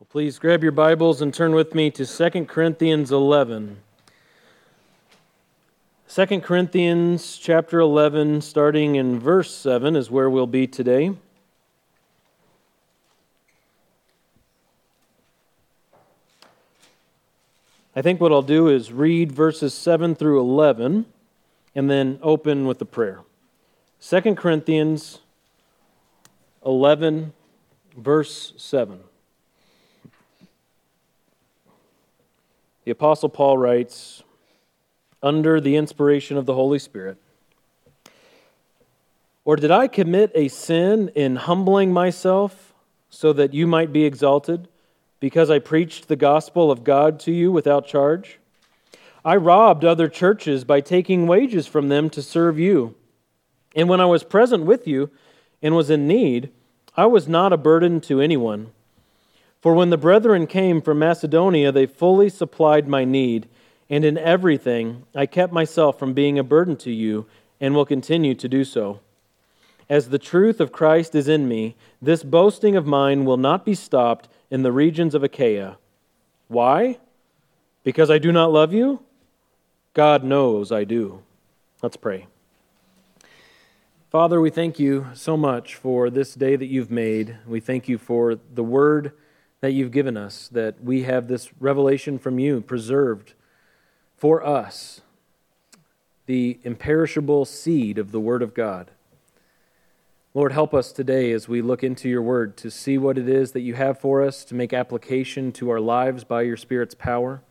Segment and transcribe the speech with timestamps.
[0.00, 3.78] Well, please grab your Bibles and turn with me to 2 Corinthians 11.
[6.08, 11.16] 2 Corinthians chapter 11, starting in verse 7, is where we'll be today.
[17.96, 21.06] I think what I'll do is read verses 7 through 11
[21.74, 23.22] and then open with a prayer.
[24.00, 25.18] 2 Corinthians
[26.64, 27.32] 11,
[27.96, 29.00] verse 7.
[32.88, 34.22] The Apostle Paul writes,
[35.22, 37.18] under the inspiration of the Holy Spirit,
[39.44, 42.72] Or did I commit a sin in humbling myself
[43.10, 44.68] so that you might be exalted,
[45.20, 48.38] because I preached the gospel of God to you without charge?
[49.22, 52.94] I robbed other churches by taking wages from them to serve you.
[53.76, 55.10] And when I was present with you
[55.60, 56.48] and was in need,
[56.96, 58.72] I was not a burden to anyone.
[59.68, 63.50] For when the brethren came from Macedonia, they fully supplied my need,
[63.90, 67.26] and in everything I kept myself from being a burden to you,
[67.60, 69.00] and will continue to do so.
[69.86, 73.74] As the truth of Christ is in me, this boasting of mine will not be
[73.74, 75.76] stopped in the regions of Achaia.
[76.46, 76.96] Why?
[77.84, 79.02] Because I do not love you?
[79.92, 81.22] God knows I do.
[81.82, 82.26] Let's pray.
[84.08, 87.36] Father, we thank you so much for this day that you've made.
[87.46, 89.12] We thank you for the word
[89.60, 93.34] that you've given us, that we have this revelation from you preserved
[94.16, 95.00] for us,
[96.26, 98.90] the imperishable seed of the Word of God.
[100.34, 103.52] Lord, help us today as we look into your Word to see what it is
[103.52, 107.42] that you have for us, to make application to our lives by your Spirit's power,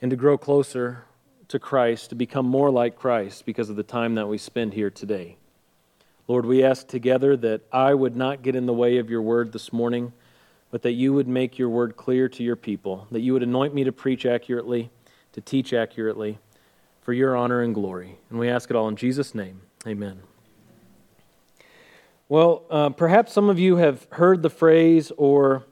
[0.00, 1.04] and to grow closer
[1.48, 4.90] to Christ, to become more like Christ because of the time that we spend here
[4.90, 5.36] today.
[6.26, 9.52] Lord, we ask together that I would not get in the way of your Word
[9.52, 10.12] this morning
[10.70, 13.74] but that you would make your word clear to your people, that you would anoint
[13.74, 14.90] me to preach accurately,
[15.32, 16.38] to teach accurately,
[17.02, 18.18] for your honor and glory.
[18.30, 19.62] And we ask it all in Jesus' name.
[19.86, 20.20] Amen.
[22.28, 25.62] Well, uh, perhaps some of you have heard the phrase or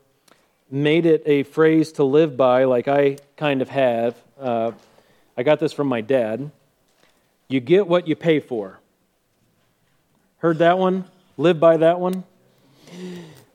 [0.70, 4.16] made it a phrase to live by, like I kind of have.
[4.38, 4.72] Uh,
[5.36, 6.52] I got this from my dad.
[7.48, 8.78] You get what you pay for.
[10.38, 11.04] Heard that one?
[11.36, 12.22] Live by that one?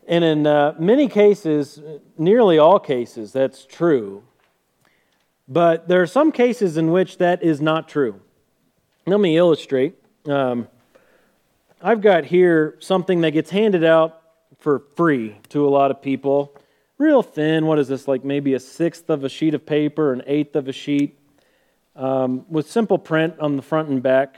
[0.09, 1.79] And in uh, many cases,
[2.17, 4.23] nearly all cases, that's true.
[5.47, 8.19] But there are some cases in which that is not true.
[9.05, 9.93] Let me illustrate.
[10.25, 10.67] Um,
[11.79, 14.23] I've got here something that gets handed out
[14.57, 16.55] for free to a lot of people.
[16.97, 17.67] Real thin.
[17.67, 18.07] What is this?
[18.07, 21.19] Like maybe a sixth of a sheet of paper, an eighth of a sheet,
[21.95, 24.37] um, with simple print on the front and back.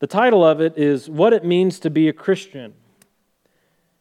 [0.00, 2.74] The title of it is What It Means to Be a Christian.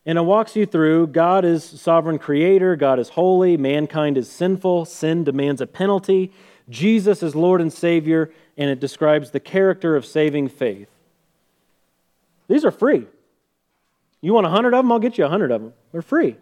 [0.06, 4.86] And it walks you through God is sovereign creator, God is holy, mankind is sinful,
[4.86, 6.32] sin demands a penalty,
[6.70, 10.90] Jesus is Lord and Savior, and it describes the character of saving faith.
[12.48, 13.08] These are free.
[14.22, 14.92] You want a hundred of them?
[14.92, 15.74] I'll get you a hundred of them.
[15.92, 16.36] They're free.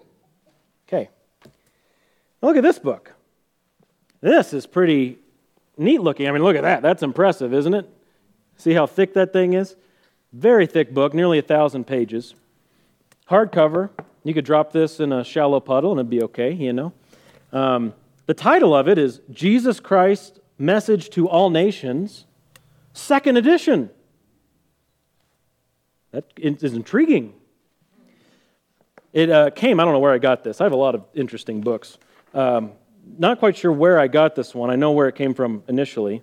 [0.88, 1.10] Okay.
[2.42, 3.14] Now look at this book.
[4.22, 5.18] This is pretty
[5.78, 6.28] neat looking.
[6.28, 6.82] I mean, look at that.
[6.82, 7.90] That's impressive, isn't it?
[8.58, 9.76] See how thick that thing is?
[10.32, 12.36] Very thick book, nearly a thousand pages.
[13.32, 13.90] Hardcover.
[14.24, 16.94] You could drop this in a shallow puddle and it'd be okay, you know.
[17.52, 17.94] Um,
[18.26, 22.26] the title of it is Jesus Christ Message to All Nations,
[22.94, 23.90] second edition.
[26.12, 27.34] That is intriguing.
[29.14, 30.62] It uh, came, I don't know where I got this.
[30.62, 31.98] I have a lot of interesting books.
[32.34, 32.74] Um,
[33.18, 34.70] not quite sure where I got this one.
[34.70, 36.22] I know where it came from initially.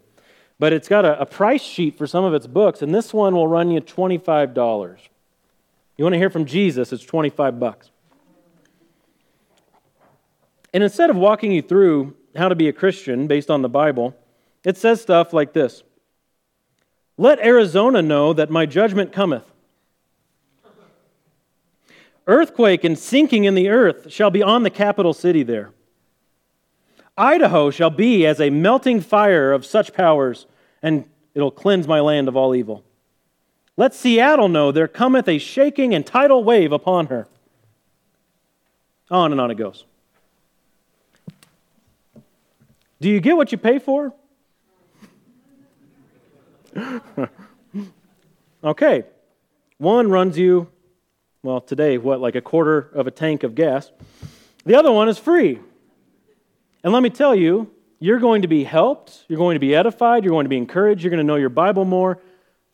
[0.58, 3.34] But it's got a, a price sheet for some of its books, and this one
[3.34, 4.98] will run you $25.
[5.98, 7.90] You want to hear from Jesus, it's 25 bucks.
[10.72, 14.16] And instead of walking you through how to be a Christian based on the Bible,
[14.64, 15.82] it says stuff like this
[17.16, 19.44] Let Arizona know that my judgment cometh.
[22.28, 25.72] Earthquake and sinking in the earth shall be on the capital city there.
[27.16, 30.46] Idaho shall be as a melting fire of such powers,
[30.80, 32.84] and it'll cleanse my land of all evil.
[33.78, 37.28] Let Seattle know there cometh a shaking and tidal wave upon her.
[39.08, 39.84] On and on it goes.
[43.00, 44.12] Do you get what you pay for?
[48.64, 49.04] okay.
[49.78, 50.66] One runs you,
[51.44, 53.92] well, today, what, like a quarter of a tank of gas.
[54.64, 55.60] The other one is free.
[56.82, 57.70] And let me tell you,
[58.00, 61.04] you're going to be helped, you're going to be edified, you're going to be encouraged,
[61.04, 62.20] you're going to know your Bible more,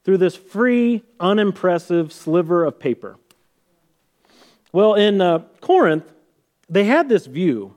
[0.04, 3.16] through this free, unimpressive sliver of paper.
[4.72, 6.12] Well, in uh, Corinth,
[6.68, 7.74] they had this view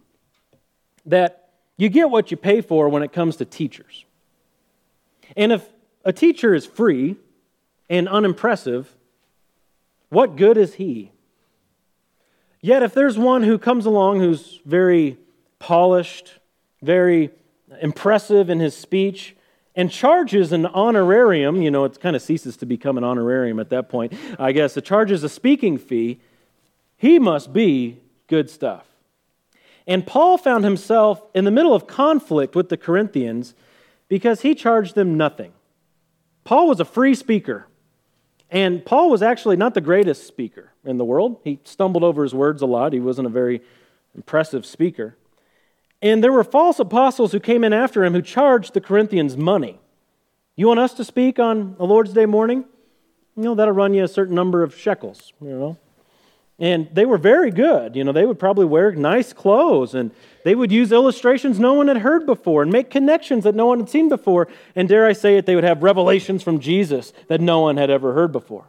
[1.06, 4.06] that you get what you pay for when it comes to teachers.
[5.36, 5.68] And if
[6.04, 7.16] a teacher is free
[7.90, 8.96] and unimpressive,
[10.10, 11.12] what good is he?
[12.62, 15.18] Yet, if there's one who comes along who's very
[15.60, 16.34] polished,
[16.82, 17.30] very
[17.82, 19.37] impressive in his speech,
[19.78, 23.70] and charges an honorarium, you know, it kind of ceases to become an honorarium at
[23.70, 26.20] that point, I guess, it charges a speaking fee,
[26.98, 28.86] he must be good stuff.
[29.86, 33.54] And Paul found himself in the middle of conflict with the Corinthians
[34.10, 35.54] because he charged them nothing.
[36.44, 37.68] Paul was a free speaker.
[38.50, 41.40] And Paul was actually not the greatest speaker in the world.
[41.44, 42.94] He stumbled over his words a lot.
[42.94, 43.62] He wasn't a very
[44.16, 45.16] impressive speaker.
[46.02, 49.80] And there were false apostles who came in after him who charged the Corinthians money.
[50.56, 52.66] You want us to speak on a Lord's Day morning?
[53.36, 55.78] You know, that'll run you a certain number of shekels, you know.
[56.60, 57.96] And they were very good.
[57.96, 60.10] You know, they would probably wear nice clothes and
[60.44, 63.80] they would use illustrations no one had heard before and make connections that no one
[63.80, 64.48] had seen before.
[64.76, 67.92] And dare I say it, they would have revelations from Jesus that no one had
[67.92, 68.66] ever heard before.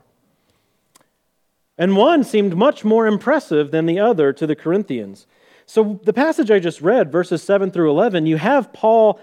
[1.78, 5.26] And one seemed much more impressive than the other to the Corinthians.
[5.68, 9.20] So, the passage I just read, verses 7 through 11, you have Paul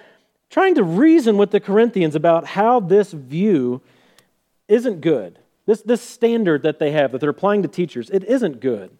[0.51, 3.81] trying to reason with the Corinthians about how this view
[4.67, 5.39] isn't good.
[5.65, 8.95] This, this standard that they have that they're applying to teachers, it isn't good.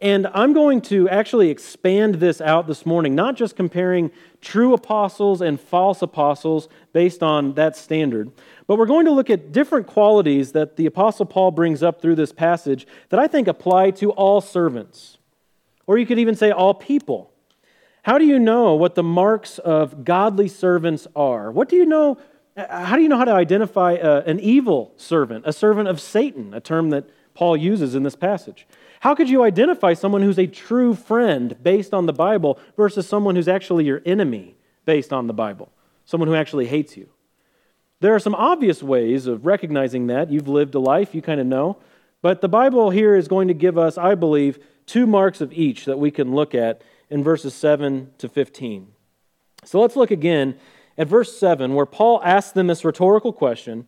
[0.00, 5.40] And I'm going to actually expand this out this morning, not just comparing true apostles
[5.40, 8.30] and false apostles based on that standard,
[8.68, 12.14] but we're going to look at different qualities that the Apostle Paul brings up through
[12.14, 15.18] this passage that I think apply to all servants,
[15.86, 17.30] or you could even say all people.
[18.02, 21.50] How do you know what the marks of godly servants are?
[21.50, 22.18] What do you know
[22.56, 25.88] uh, how do you know how to identify a, uh, an evil servant, a servant
[25.88, 28.66] of Satan, a term that Paul uses in this passage?
[29.00, 33.34] How could you identify someone who's a true friend based on the Bible versus someone
[33.34, 34.54] who's actually your enemy
[34.84, 35.72] based on the Bible,
[36.04, 37.08] someone who actually hates you?
[38.00, 40.30] There are some obvious ways of recognizing that.
[40.30, 41.78] You've lived a life, you kind of know.
[42.22, 45.84] But the Bible here is going to give us, I believe, two marks of each
[45.84, 48.88] that we can look at in verses 7 to 15.
[49.64, 50.56] So let's look again
[50.96, 53.86] at verse 7, where Paul asks them this rhetorical question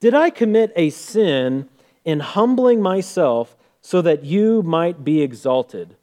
[0.00, 1.68] Did I commit a sin
[2.04, 5.96] in humbling myself so that you might be exalted?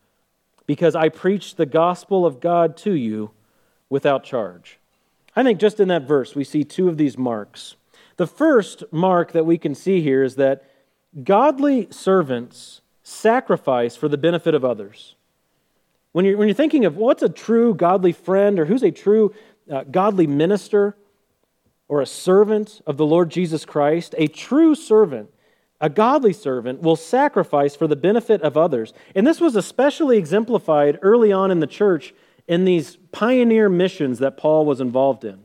[0.66, 3.32] Because I preached the gospel of God to you
[3.90, 4.80] without charge.
[5.36, 7.76] I think just in that verse, we see two of these marks.
[8.18, 10.64] The first mark that we can see here is that
[11.24, 15.16] godly servants sacrifice for the benefit of others.
[16.12, 19.34] When you're, when you're thinking of what's a true godly friend or who's a true
[19.70, 20.96] uh, godly minister
[21.88, 25.30] or a servant of the Lord Jesus Christ, a true servant,
[25.82, 28.94] a godly servant, will sacrifice for the benefit of others.
[29.16, 32.14] And this was especially exemplified early on in the church
[32.48, 35.40] in these pioneer missions that Paul was involved in.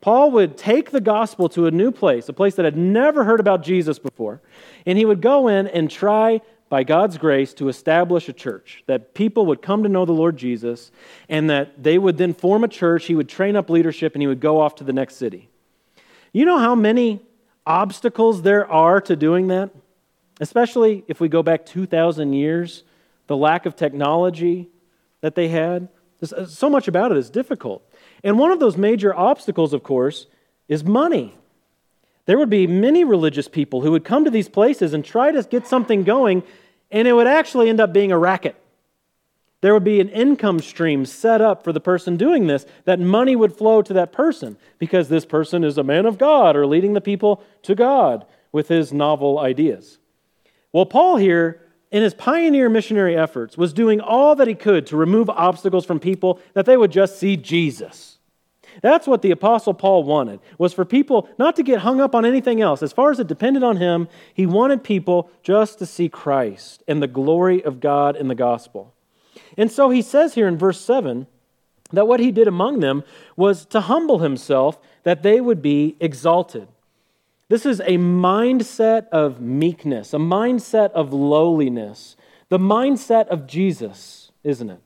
[0.00, 3.40] Paul would take the gospel to a new place, a place that had never heard
[3.40, 4.40] about Jesus before,
[4.86, 9.12] and he would go in and try by God's grace, to establish a church, that
[9.12, 10.92] people would come to know the Lord Jesus,
[11.28, 13.06] and that they would then form a church.
[13.06, 15.50] He would train up leadership, and he would go off to the next city.
[16.32, 17.20] You know how many
[17.66, 19.70] obstacles there are to doing that?
[20.40, 22.84] Especially if we go back 2,000 years,
[23.26, 24.68] the lack of technology
[25.22, 25.88] that they had.
[26.22, 27.82] Uh, so much about it is difficult.
[28.22, 30.26] And one of those major obstacles, of course,
[30.68, 31.34] is money
[32.26, 35.42] there would be many religious people who would come to these places and try to
[35.42, 36.42] get something going,
[36.90, 38.56] and it would actually end up being a racket.
[39.62, 43.36] There would be an income stream set up for the person doing this, that money
[43.36, 46.94] would flow to that person because this person is a man of God or leading
[46.94, 49.98] the people to God with his novel ideas.
[50.72, 51.60] Well, Paul here,
[51.90, 56.00] in his pioneer missionary efforts, was doing all that he could to remove obstacles from
[56.00, 58.18] people that they would just see Jesus.
[58.82, 62.24] That's what the apostle Paul wanted, was for people not to get hung up on
[62.24, 62.82] anything else.
[62.82, 67.02] As far as it depended on him, he wanted people just to see Christ and
[67.02, 68.94] the glory of God in the gospel.
[69.56, 71.26] And so he says here in verse 7
[71.92, 73.04] that what he did among them
[73.36, 76.68] was to humble himself that they would be exalted.
[77.48, 82.14] This is a mindset of meekness, a mindset of lowliness,
[82.48, 84.80] the mindset of Jesus, isn't it?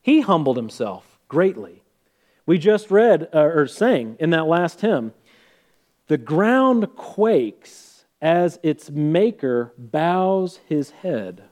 [0.00, 1.82] He humbled himself greatly.
[2.46, 5.12] We just read uh, or sang in that last hymn
[6.06, 11.42] the ground quakes as its maker bows his head.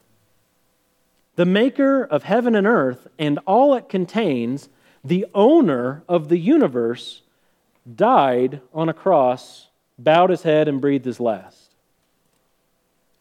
[1.37, 4.69] The maker of heaven and earth and all it contains,
[5.03, 7.23] the owner of the universe,
[7.93, 11.75] died on a cross, bowed his head, and breathed his last.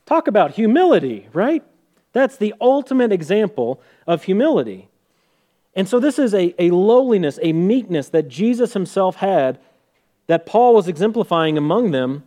[0.06, 1.63] Talk about humility, right?
[2.12, 4.89] That's the ultimate example of humility.
[5.75, 9.60] And so, this is a, a lowliness, a meekness that Jesus himself had
[10.27, 12.24] that Paul was exemplifying among them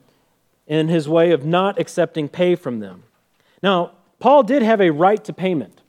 [0.67, 3.05] in his way of not accepting pay from them.
[3.63, 5.83] Now, Paul did have a right to payment.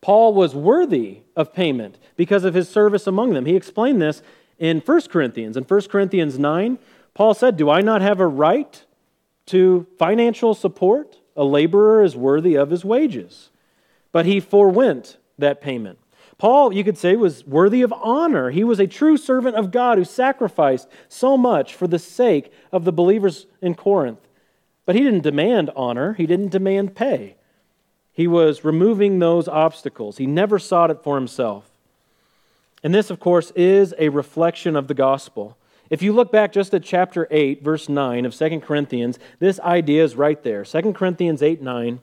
[0.00, 3.44] Paul was worthy of payment because of his service among them.
[3.46, 4.22] He explained this
[4.58, 5.56] in 1 Corinthians.
[5.56, 6.78] In 1 Corinthians 9,
[7.14, 8.82] Paul said, Do I not have a right
[9.46, 11.18] to financial support?
[11.36, 13.50] A laborer is worthy of his wages.
[14.12, 15.98] But he forewent that payment.
[16.40, 18.48] Paul, you could say, was worthy of honor.
[18.48, 22.86] He was a true servant of God who sacrificed so much for the sake of
[22.86, 24.26] the believers in Corinth.
[24.86, 27.36] But he didn't demand honor, he didn't demand pay.
[28.14, 30.16] He was removing those obstacles.
[30.16, 31.68] He never sought it for himself.
[32.82, 35.58] And this, of course, is a reflection of the gospel.
[35.90, 40.02] If you look back just at chapter 8, verse 9 of 2 Corinthians, this idea
[40.02, 40.64] is right there.
[40.64, 42.00] 2 Corinthians 8 9.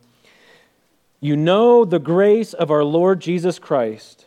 [1.21, 4.26] You know the grace of our Lord Jesus Christ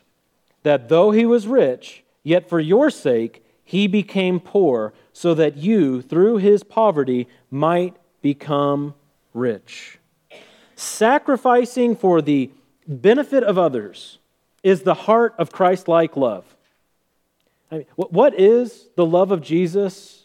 [0.62, 6.02] that though he was rich, yet for your sake he became poor, so that you,
[6.02, 8.94] through his poverty, might become
[9.32, 9.98] rich.
[10.74, 12.50] Sacrificing for the
[12.88, 14.18] benefit of others
[14.62, 16.44] is the heart of Christ like love.
[17.70, 20.24] I mean, what is the love of Jesus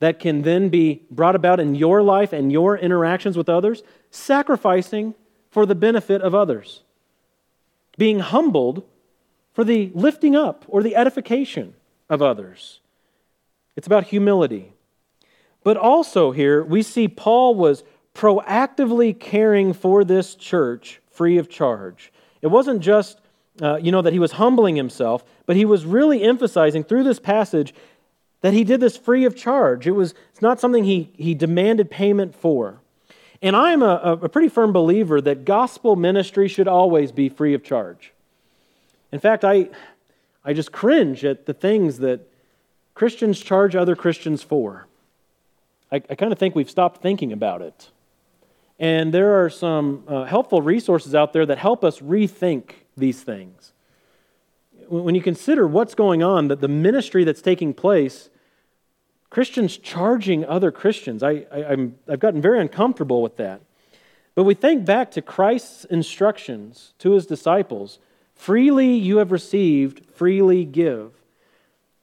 [0.00, 3.82] that can then be brought about in your life and your interactions with others?
[4.10, 5.14] Sacrificing
[5.50, 6.82] for the benefit of others,
[7.96, 8.84] being humbled
[9.52, 11.74] for the lifting up or the edification
[12.08, 12.80] of others.
[13.76, 14.72] It's about humility.
[15.62, 22.12] But also, here we see Paul was proactively caring for this church free of charge.
[22.42, 23.20] It wasn't just,
[23.60, 27.20] uh, you know, that he was humbling himself, but he was really emphasizing through this
[27.20, 27.74] passage
[28.40, 29.86] that he did this free of charge.
[29.86, 32.80] It was it's not something he, he demanded payment for.
[33.42, 37.62] And I'm a, a pretty firm believer that gospel ministry should always be free of
[37.62, 38.12] charge.
[39.12, 39.68] In fact, I,
[40.44, 42.20] I just cringe at the things that
[42.94, 44.86] Christians charge other Christians for.
[45.90, 47.90] I, I kind of think we've stopped thinking about it.
[48.78, 53.72] And there are some uh, helpful resources out there that help us rethink these things.
[54.88, 58.30] When you consider what's going on, that the ministry that's taking place,
[59.28, 63.60] Christians charging other Christians, I, I, I've gotten very uncomfortable with that.
[64.34, 67.98] But we think back to Christ's instructions to his disciples
[68.40, 71.12] Freely you have received, freely give.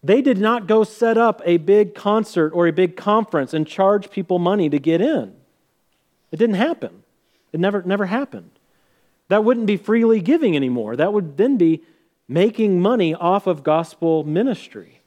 [0.04, 4.12] They did not go set up a big concert or a big conference and charge
[4.12, 5.34] people money to get in.
[6.32, 7.02] It didn't happen.
[7.52, 8.52] It never, never happened.
[9.30, 10.96] That wouldn't be freely giving anymore.
[10.96, 11.82] That would then be
[12.28, 15.02] making money off of gospel ministry.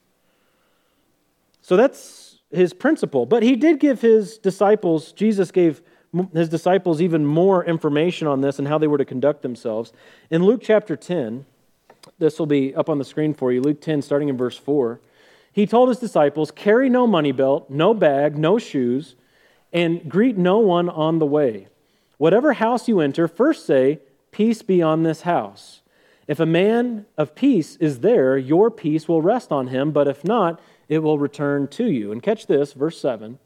[1.63, 3.25] So that's his principle.
[3.25, 5.81] But he did give his disciples, Jesus gave
[6.33, 9.93] his disciples even more information on this and how they were to conduct themselves.
[10.31, 11.47] In Luke chapter 10,
[12.19, 15.01] this will be up on the screen for you, Luke 10, starting in verse 4.
[15.53, 19.15] He told his disciples, Carry no money belt, no bag, no shoes,
[19.73, 21.69] and greet no one on the way.
[22.19, 24.01] Whatever house you enter, first say,
[24.33, 25.81] Peace be on this house.
[26.29, 30.23] If a man of peace is there, your peace will rest on him, but if
[30.23, 32.13] not, it will return to you.
[32.13, 33.39] And catch this, verse 7.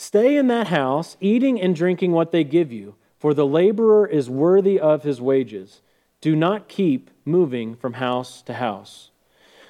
[0.00, 4.30] Stay in that house, eating and drinking what they give you, for the laborer is
[4.30, 5.82] worthy of his wages.
[6.22, 9.10] Do not keep moving from house to house.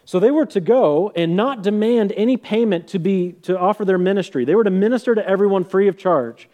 [0.05, 3.99] So they were to go and not demand any payment to be to offer their
[3.99, 4.45] ministry.
[4.45, 6.49] They were to minister to everyone free of charge.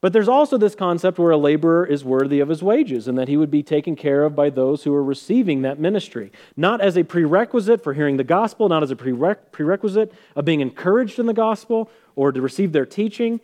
[0.00, 3.26] But there's also this concept where a laborer is worthy of his wages and that
[3.26, 6.30] he would be taken care of by those who are receiving that ministry.
[6.56, 11.18] Not as a prerequisite for hearing the gospel, not as a prerequisite of being encouraged
[11.18, 13.40] in the gospel or to receive their teaching,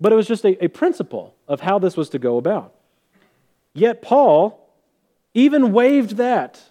[0.00, 2.74] but it was just a, a principle of how this was to go about.
[3.74, 4.66] Yet Paul
[5.34, 6.62] even waived that.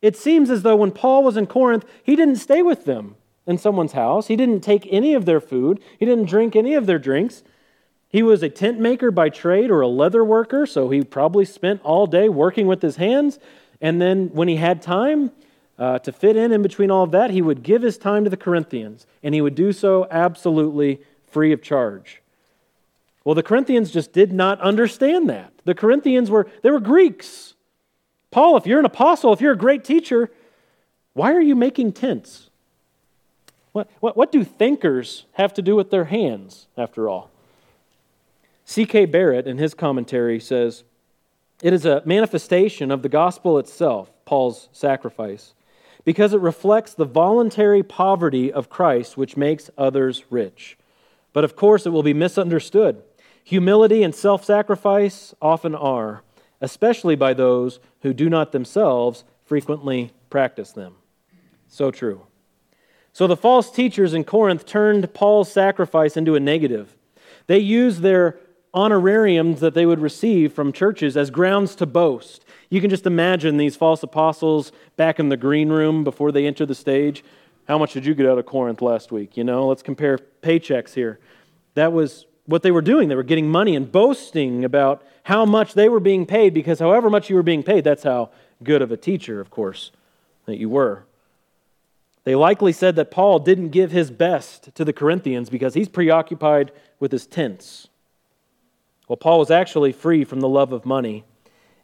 [0.00, 3.58] It seems as though when Paul was in Corinth, he didn't stay with them in
[3.58, 7.00] someone's house, he didn't take any of their food, he didn't drink any of their
[7.00, 7.42] drinks.
[8.08, 11.82] He was a tent maker by trade or a leather worker, so he probably spent
[11.82, 13.40] all day working with his hands.
[13.80, 15.32] And then when he had time
[15.78, 18.30] uh, to fit in in between all of that, he would give his time to
[18.30, 22.22] the Corinthians, and he would do so absolutely free of charge.
[23.24, 25.52] Well, the Corinthians just did not understand that.
[25.64, 27.54] The Corinthians were, they were Greeks.
[28.30, 30.30] Paul, if you're an apostle, if you're a great teacher,
[31.12, 32.50] why are you making tents?
[33.72, 37.30] What, what, what do thinkers have to do with their hands, after all?
[38.64, 39.06] C.K.
[39.06, 40.84] Barrett, in his commentary, says
[41.62, 45.54] it is a manifestation of the gospel itself, Paul's sacrifice,
[46.06, 50.78] because it reflects the voluntary poverty of Christ which makes others rich.
[51.34, 53.02] But of course, it will be misunderstood.
[53.44, 56.22] Humility and self sacrifice often are,
[56.60, 60.94] especially by those who do not themselves frequently practice them.
[61.68, 62.22] So true.
[63.12, 66.96] So the false teachers in Corinth turned Paul's sacrifice into a negative.
[67.48, 68.38] They used their
[68.72, 72.44] honorariums that they would receive from churches as grounds to boast.
[72.68, 76.66] You can just imagine these false apostles back in the green room before they enter
[76.66, 77.24] the stage.
[77.68, 79.36] How much did you get out of Corinth last week?
[79.36, 81.18] You know, let's compare paychecks here.
[81.74, 83.08] That was what they were doing.
[83.08, 87.10] They were getting money and boasting about how much they were being paid because however
[87.10, 88.30] much you were being paid, that's how
[88.62, 89.90] good of a teacher, of course,
[90.46, 91.04] that you were.
[92.24, 96.72] They likely said that Paul didn't give his best to the Corinthians because he's preoccupied
[96.98, 97.88] with his tents.
[99.06, 101.24] Well, Paul was actually free from the love of money.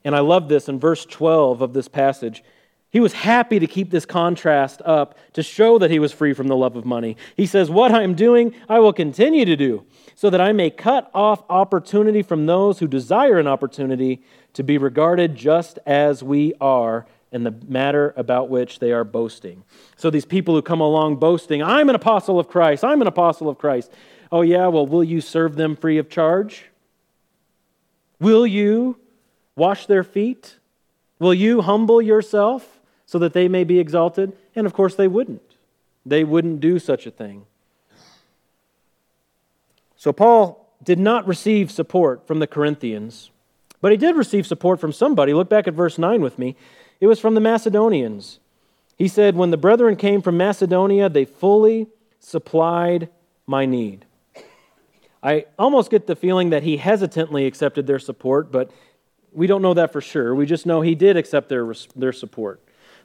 [0.05, 2.43] And I love this in verse 12 of this passage.
[2.91, 6.49] He was happy to keep this contrast up to show that he was free from
[6.49, 7.17] the love of money.
[7.37, 10.69] He says, What I am doing, I will continue to do, so that I may
[10.69, 16.53] cut off opportunity from those who desire an opportunity to be regarded just as we
[16.61, 19.65] are in the matter about which they are boasting.
[19.97, 23.49] So these people who come along boasting, I'm an apostle of Christ, I'm an apostle
[23.49, 23.91] of Christ.
[24.31, 26.67] Oh, yeah, well, will you serve them free of charge?
[28.21, 28.99] Will you
[29.57, 30.57] wash their feet?
[31.19, 34.33] Will you humble yourself so that they may be exalted?
[34.55, 35.43] And of course, they wouldn't.
[36.05, 37.47] They wouldn't do such a thing.
[39.97, 43.31] So, Paul did not receive support from the Corinthians,
[43.81, 45.33] but he did receive support from somebody.
[45.33, 46.57] Look back at verse 9 with me.
[47.01, 48.41] It was from the Macedonians.
[48.97, 51.87] He said, When the brethren came from Macedonia, they fully
[52.19, 53.09] supplied
[53.47, 54.07] my need.
[55.23, 58.71] I almost get the feeling that he hesitantly accepted their support, but
[59.33, 60.35] we don't know that for sure.
[60.35, 62.61] We just know he did accept their, their support.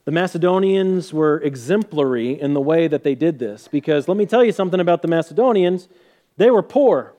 [0.06, 4.44] The Macedonians were exemplary in the way that they did this because let me tell
[4.44, 5.90] you something about the Macedonians.
[6.38, 7.14] They were poor.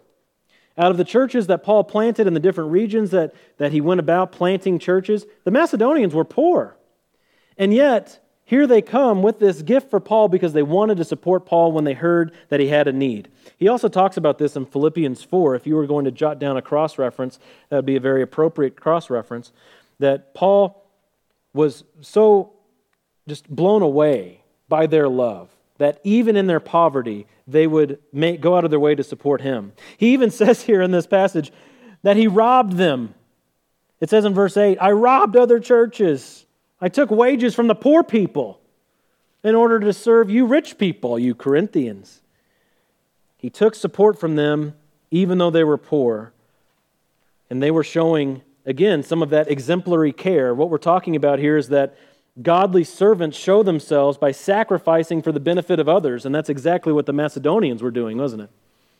[0.78, 4.00] Out of the churches that Paul planted in the different regions that, that he went
[4.00, 6.76] about planting churches, the Macedonians were poor.
[7.58, 11.44] And yet, here they come with this gift for Paul because they wanted to support
[11.44, 13.28] Paul when they heard that he had a need.
[13.58, 15.54] He also talks about this in Philippians 4.
[15.54, 18.22] If you were going to jot down a cross reference, that would be a very
[18.22, 19.52] appropriate cross reference.
[19.98, 20.82] That Paul
[21.52, 22.54] was so
[23.28, 28.56] just blown away by their love that even in their poverty, they would make, go
[28.56, 29.74] out of their way to support him.
[29.98, 31.52] He even says here in this passage
[32.02, 33.12] that he robbed them.
[34.00, 36.46] It says in verse 8, I robbed other churches
[36.80, 38.60] I took wages from the poor people
[39.42, 42.20] in order to serve you rich people, you Corinthians.
[43.36, 44.74] He took support from them
[45.10, 46.32] even though they were poor.
[47.50, 50.54] And they were showing, again, some of that exemplary care.
[50.54, 51.96] What we're talking about here is that
[52.42, 56.26] godly servants show themselves by sacrificing for the benefit of others.
[56.26, 58.50] And that's exactly what the Macedonians were doing, wasn't it?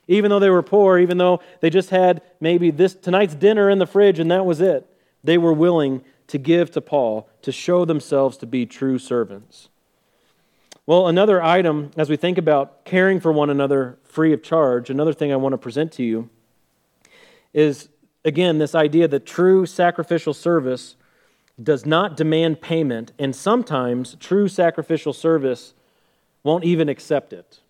[0.09, 3.79] Even though they were poor, even though they just had maybe this tonight's dinner in
[3.79, 4.87] the fridge and that was it,
[5.23, 9.69] they were willing to give to Paul to show themselves to be true servants.
[10.87, 15.13] Well, another item as we think about caring for one another free of charge, another
[15.13, 16.31] thing I want to present to you
[17.53, 17.89] is
[18.25, 20.97] again this idea that true sacrificial service
[21.63, 25.75] does not demand payment, and sometimes true sacrificial service
[26.45, 27.61] won't even accept it.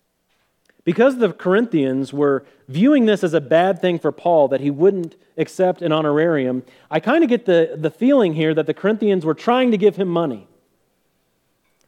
[0.83, 5.15] Because the Corinthians were viewing this as a bad thing for Paul that he wouldn't
[5.37, 9.33] accept an honorarium, I kind of get the, the feeling here that the Corinthians were
[9.33, 10.47] trying to give him money.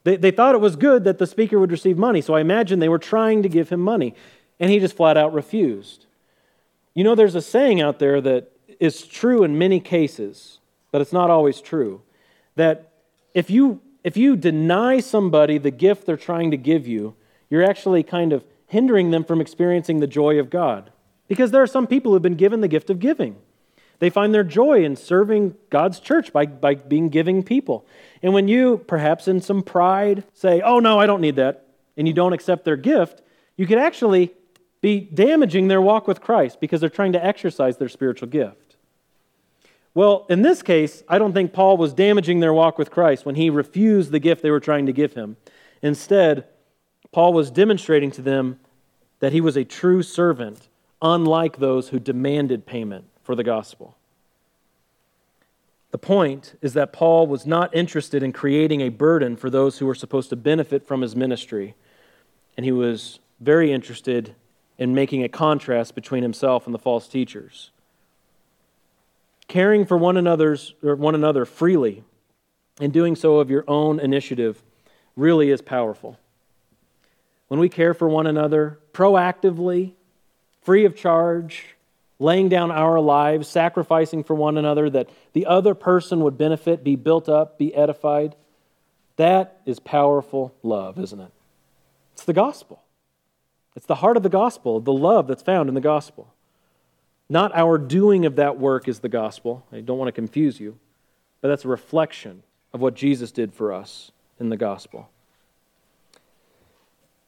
[0.04, 2.80] They, they thought it was good that the speaker would receive money, so I imagine
[2.80, 4.15] they were trying to give him money,
[4.60, 6.06] and he just flat out refused.
[6.93, 10.60] You know, there's a saying out there that is true in many cases,
[10.91, 12.01] but it's not always true.
[12.56, 12.91] That
[13.34, 17.15] if you, if you deny somebody the gift they're trying to give you,
[17.49, 20.93] you're actually kind of hindering them from experiencing the joy of God.
[21.27, 23.36] Because there are some people who've been given the gift of giving.
[23.99, 27.86] They find their joy in serving God's church by, by being giving people.
[28.23, 31.65] And when you, perhaps in some pride, say, oh, no, I don't need that,
[31.97, 33.21] and you don't accept their gift,
[33.57, 34.34] you could actually
[34.79, 38.77] be damaging their walk with Christ because they're trying to exercise their spiritual gift.
[39.93, 43.36] Well, in this case, I don't think Paul was damaging their walk with Christ when
[43.36, 45.36] he refused the gift they were trying to give him.
[45.81, 46.45] Instead,
[47.12, 48.60] Paul was demonstrating to them
[49.19, 50.69] that he was a true servant,
[51.02, 53.95] unlike those who demanded payment for the gospel.
[55.91, 59.86] The point is that Paul was not interested in creating a burden for those who
[59.86, 61.76] were supposed to benefit from his ministry,
[62.56, 64.34] and he was very interested
[64.78, 67.71] in making a contrast between himself and the false teachers.
[69.50, 72.06] Caring for one another's or one another freely
[72.80, 74.63] and doing so of your own initiative
[75.17, 76.17] really is powerful
[77.51, 79.91] when we care for one another proactively,
[80.61, 81.75] free of charge,
[82.17, 86.95] laying down our lives, sacrificing for one another, that the other person would benefit, be
[86.95, 88.37] built up, be edified.
[89.17, 91.33] That is powerful love, isn't it?
[92.13, 92.83] It's the gospel.
[93.75, 96.33] It's the heart of the gospel, the love that's found in the gospel.
[97.27, 99.65] Not our doing of that work is the gospel.
[99.73, 100.79] I don't want to confuse you,
[101.41, 105.09] but that's a reflection of what Jesus did for us in the gospel.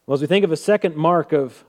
[0.06, 1.64] Well, as we think of a second mark of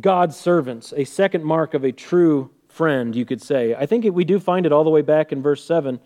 [0.00, 4.24] God's servants, a second mark of a true friend, you could say, I think we
[4.24, 6.00] do find it all the way back in verse 7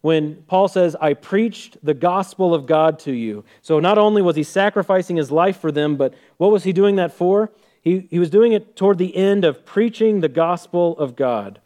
[0.00, 3.44] when Paul says, I preached the gospel of God to you.
[3.62, 6.96] So not only was he sacrificing his life for them, but what was he doing
[6.96, 7.52] that for?
[7.82, 11.60] He, he was doing it toward the end of preaching the gospel of God.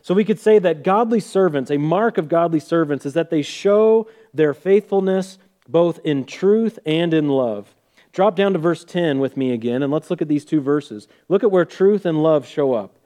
[0.00, 3.42] So we could say that godly servants, a mark of godly servants, is that they
[3.42, 5.36] show their faithfulness
[5.68, 7.75] both in truth and in love.
[8.16, 11.06] Drop down to verse 10 with me again, and let's look at these two verses.
[11.28, 12.96] Look at where truth and love show up.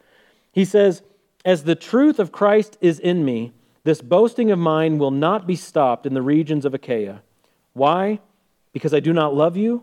[0.52, 1.02] He says,
[1.44, 5.56] As the truth of Christ is in me, this boasting of mine will not be
[5.56, 7.22] stopped in the regions of Achaia.
[7.72, 8.20] Why?
[8.72, 9.82] Because I do not love you?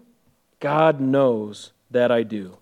[0.62, 2.58] God knows that I do.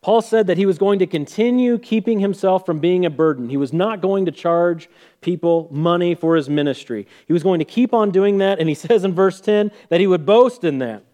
[0.00, 3.50] Paul said that he was going to continue keeping himself from being a burden.
[3.50, 4.88] He was not going to charge
[5.20, 7.06] people money for his ministry.
[7.26, 10.00] He was going to keep on doing that, and he says in verse 10 that
[10.00, 11.04] he would boast in that.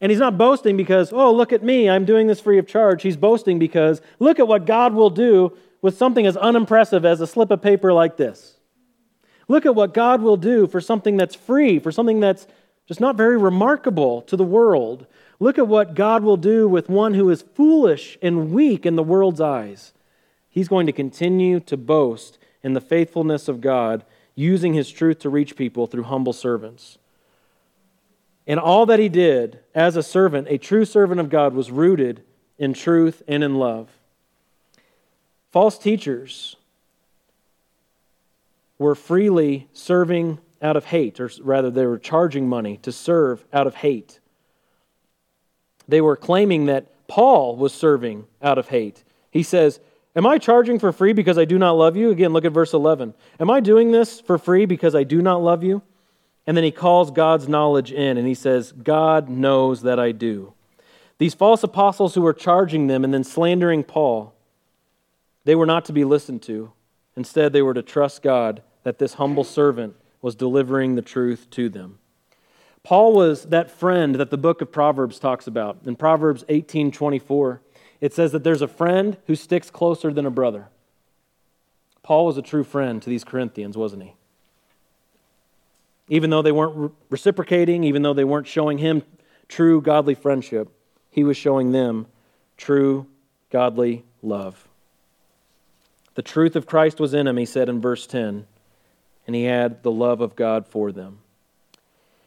[0.00, 3.02] And he's not boasting because, oh, look at me, I'm doing this free of charge.
[3.02, 7.26] He's boasting because, look at what God will do with something as unimpressive as a
[7.26, 8.56] slip of paper like this.
[9.48, 12.46] Look at what God will do for something that's free, for something that's
[12.86, 15.06] just not very remarkable to the world.
[15.38, 19.02] Look at what God will do with one who is foolish and weak in the
[19.02, 19.92] world's eyes.
[20.48, 25.28] He's going to continue to boast in the faithfulness of God, using his truth to
[25.28, 26.98] reach people through humble servants.
[28.46, 32.22] And all that he did as a servant, a true servant of God, was rooted
[32.58, 33.88] in truth and in love.
[35.50, 36.56] False teachers
[38.78, 43.66] were freely serving out of hate, or rather, they were charging money to serve out
[43.66, 44.20] of hate.
[45.88, 49.02] They were claiming that Paul was serving out of hate.
[49.30, 49.80] He says,
[50.16, 52.10] Am I charging for free because I do not love you?
[52.10, 53.14] Again, look at verse 11.
[53.38, 55.82] Am I doing this for free because I do not love you?
[56.46, 60.54] And then he calls God's knowledge in and he says, God knows that I do.
[61.18, 64.34] These false apostles who were charging them and then slandering Paul,
[65.44, 66.72] they were not to be listened to.
[67.16, 71.68] Instead, they were to trust God that this humble servant was delivering the truth to
[71.68, 71.98] them.
[72.82, 75.78] Paul was that friend that the book of Proverbs talks about.
[75.84, 77.60] In Proverbs 18:24,
[78.00, 80.68] it says that there's a friend who sticks closer than a brother.
[82.02, 84.14] Paul was a true friend to these Corinthians, wasn't he?
[86.10, 89.02] Even though they weren't reciprocating, even though they weren't showing him
[89.48, 90.68] true godly friendship,
[91.08, 92.06] he was showing them
[92.58, 93.06] true
[93.50, 94.68] godly love.
[96.16, 98.46] The truth of Christ was in him, he said in verse 10,
[99.26, 101.20] and he had the love of God for them.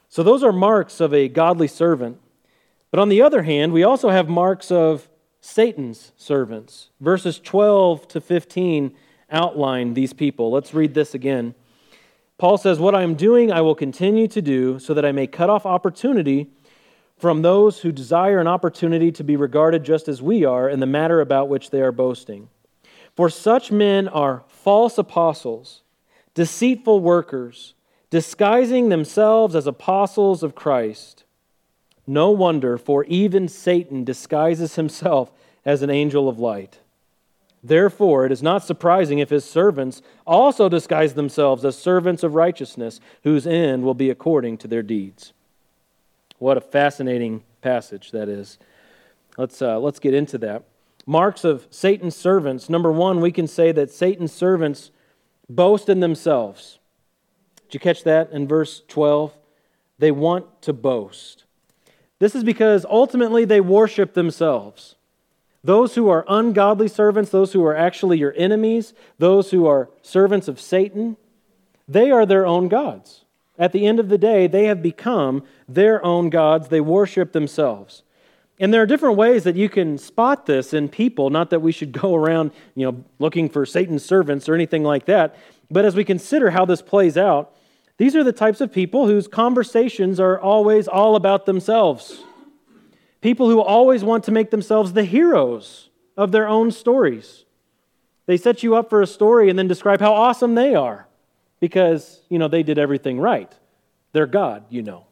[0.10, 2.20] So those are marks of a godly servant.
[2.90, 5.10] But on the other hand, we also have marks of
[5.42, 6.90] Satan's servants.
[7.02, 8.96] Verses 12 to 15
[9.30, 10.52] outline these people.
[10.52, 11.56] Let's read this again.
[12.44, 15.28] Paul says, What I am doing, I will continue to do, so that I may
[15.28, 16.50] cut off opportunity
[17.18, 20.86] from those who desire an opportunity to be regarded just as we are in the
[20.86, 22.50] matter about which they are boasting.
[23.16, 25.84] For such men are false apostles,
[26.34, 27.76] deceitful workers,
[28.10, 31.24] disguising themselves as apostles of Christ.
[32.06, 35.32] No wonder, for even Satan disguises himself
[35.64, 36.80] as an angel of light.
[37.64, 43.00] Therefore, it is not surprising if his servants also disguise themselves as servants of righteousness,
[43.24, 45.32] whose end will be according to their deeds.
[46.40, 48.58] What a fascinating passage that is.
[49.38, 50.64] Let's, uh, let's get into that.
[51.06, 52.70] Marks of Satan's servants.
[52.70, 54.92] Number one, we can say that Satan's servants
[55.50, 56.80] boast in themselves.
[57.68, 59.34] Did you catch that in verse 12?
[60.00, 61.46] They want to boast.
[62.20, 64.96] This is because ultimately they worship themselves.
[65.64, 70.48] Those who are ungodly servants, those who are actually your enemies, those who are servants
[70.48, 71.16] of Satan,
[71.88, 73.24] they are their own gods.
[73.58, 76.68] At the end of the day, they have become their own gods.
[76.68, 78.04] They worship themselves.
[78.60, 81.72] And there are different ways that you can spot this in people, not that we
[81.72, 85.36] should go around, you know, looking for Satan's servants or anything like that,
[85.72, 87.56] but as we consider how this plays out,
[87.98, 92.22] these are the types of people whose conversations are always all about themselves.
[93.24, 97.46] People who always want to make themselves the heroes of their own stories.
[98.26, 101.08] They set you up for a story and then describe how awesome they are
[101.62, 103.50] because, you know, they did everything right.
[104.12, 105.06] They're God, you know.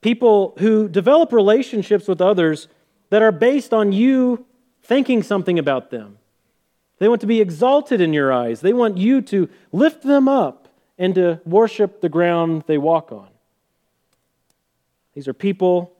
[0.00, 2.66] People who develop relationships with others
[3.10, 4.44] that are based on you
[4.82, 6.18] thinking something about them,
[6.98, 8.62] They want to be exalted in your eyes.
[8.62, 10.66] They want you to lift them up
[10.98, 13.28] and to worship the ground they walk on.
[15.14, 15.96] These are people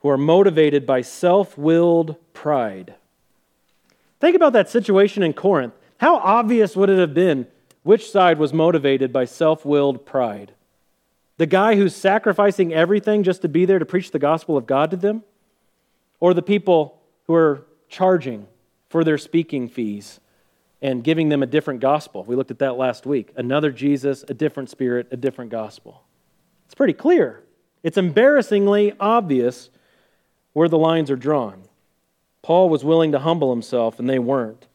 [0.00, 2.94] who are motivated by self willed pride.
[4.20, 5.74] Think about that situation in Corinth.
[5.98, 7.46] How obvious would it have been
[7.82, 10.52] which side was motivated by self willed pride?
[11.36, 14.90] The guy who's sacrificing everything just to be there to preach the gospel of God
[14.90, 15.22] to them?
[16.20, 18.48] Or the people who are charging
[18.88, 20.18] for their speaking fees
[20.82, 22.24] and giving them a different gospel?
[22.24, 23.32] We looked at that last week.
[23.36, 26.02] Another Jesus, a different spirit, a different gospel.
[26.66, 27.44] It's pretty clear.
[27.84, 29.70] It's embarrassingly obvious
[30.52, 31.62] where the lines are drawn.
[32.42, 34.66] Paul was willing to humble himself, and they weren't.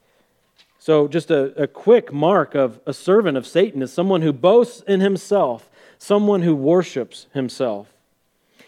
[0.79, 4.83] So, just a, a quick mark of a servant of Satan is someone who boasts
[4.87, 7.93] in himself, someone who worships himself.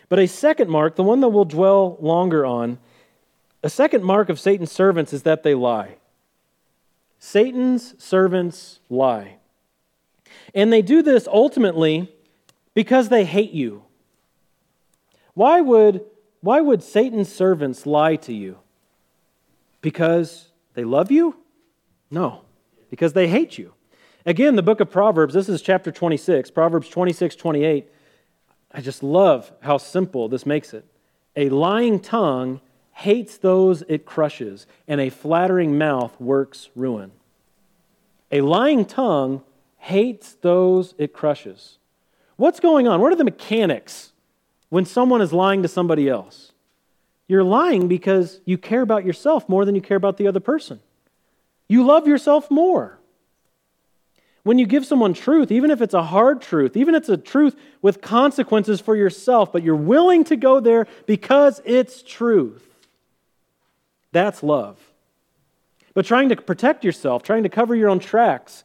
[0.08, 2.78] But a second mark, the one that we'll dwell longer on,
[3.64, 5.96] a second mark of Satan's servants is that they lie.
[7.20, 9.38] Satan's servants lie.
[10.54, 12.14] And they do this ultimately
[12.74, 13.84] because they hate you.
[15.34, 16.06] Why would,
[16.46, 18.60] why would Satan's servants lie to you?
[19.82, 21.38] Because they love you?
[22.12, 22.42] No,
[22.92, 23.74] because they hate you.
[24.28, 27.88] Again, the book of Proverbs, this is chapter 26, Proverbs 26, 28.
[28.72, 30.86] I just love how simple this makes it.
[31.36, 37.12] A lying tongue hates those it crushes, and a flattering mouth works ruin.
[38.32, 39.42] A lying tongue
[39.78, 41.80] hates those it crushes.
[42.36, 43.02] What's going on?
[43.02, 44.12] What are the mechanics
[44.70, 46.52] when someone is lying to somebody else?
[47.28, 50.80] You're lying because you care about yourself more than you care about the other person.
[51.68, 53.00] You love yourself more.
[54.44, 57.18] When you give someone truth, even if it's a hard truth, even if it's a
[57.18, 62.64] truth with consequences for yourself, but you're willing to go there because it's truth,
[64.12, 64.78] that's love.
[65.96, 68.64] But trying to protect yourself, trying to cover your own tracks,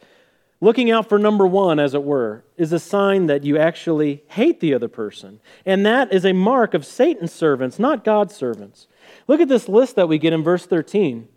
[0.61, 4.61] looking out for number one, as it were, is a sign that you actually hate
[4.61, 5.41] the other person.
[5.65, 8.87] And that is a mark of Satan's servants, not God's servants.
[9.27, 11.29] Look at this list that we get in verse 13.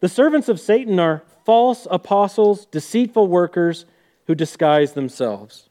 [0.00, 3.84] The servants of Satan are false apostles, deceitful workers
[4.26, 5.68] who disguise themselves.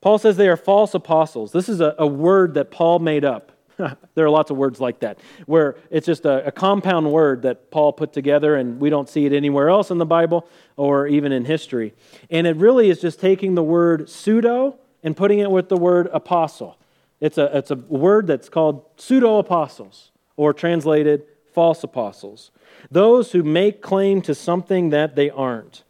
[0.00, 1.52] Paul says they are false apostles.
[1.52, 3.52] This is a, a word that Paul made up.
[4.14, 7.70] there are lots of words like that, where it's just a, a, compound word that
[7.70, 11.32] Paul put together, and we don't see it anywhere else in the Bible or even
[11.32, 11.94] in history.
[12.30, 16.08] And it really is just taking the word pseudo and putting it with the word
[16.12, 16.78] apostle.
[17.20, 22.50] It's a, it's a word that's called pseudo apostles, or translated false apostles.
[22.90, 25.84] Those who make claim to something that they aren't.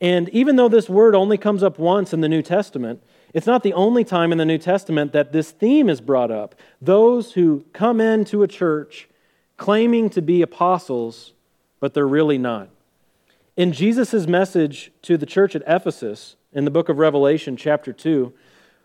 [0.00, 3.62] And even though this word only comes up once in the New Testament, it's not
[3.62, 6.54] the only time in the New Testament that this theme is brought up.
[6.80, 9.08] Those who come into a church
[9.56, 11.32] claiming to be apostles,
[11.80, 12.68] but they're really not.
[13.56, 18.32] In Jesus' message to the church at Ephesus in the book of Revelation, chapter 2,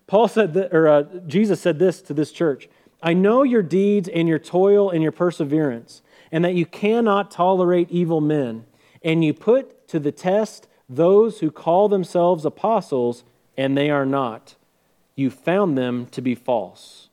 [0.07, 2.69] Paul said that, or uh, Jesus said this to this church
[3.01, 7.89] I know your deeds and your toil and your perseverance, and that you cannot tolerate
[7.91, 8.65] evil men,
[9.03, 13.23] and you put to the test those who call themselves apostles
[13.57, 14.55] and they are not.
[15.15, 17.09] You found them to be false.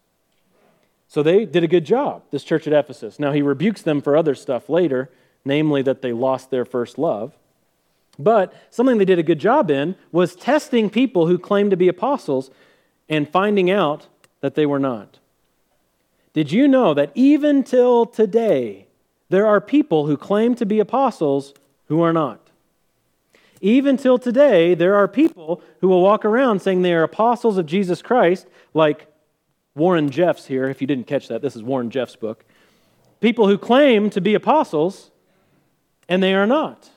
[1.09, 3.18] So they did a good job, this church at Ephesus.
[3.18, 5.11] Now he rebukes them for other stuff later,
[5.44, 7.33] namely that they lost their first love.
[8.18, 11.88] But something they did a good job in was testing people who claimed to be
[11.88, 12.50] apostles
[13.09, 14.07] and finding out
[14.40, 15.18] that they were not.
[16.33, 18.87] Did you know that even till today,
[19.28, 21.54] there are people who claim to be apostles
[21.87, 22.43] who are not?
[23.64, 27.64] Even till today, there are people who will walk around saying they are apostles of
[27.64, 29.07] Jesus Christ, like
[29.74, 30.68] Warren Jeffs here.
[30.68, 32.44] If you didn't catch that, this is Warren Jeffs' book.
[33.22, 35.11] People who claim to be apostles,
[36.11, 36.90] and they are not.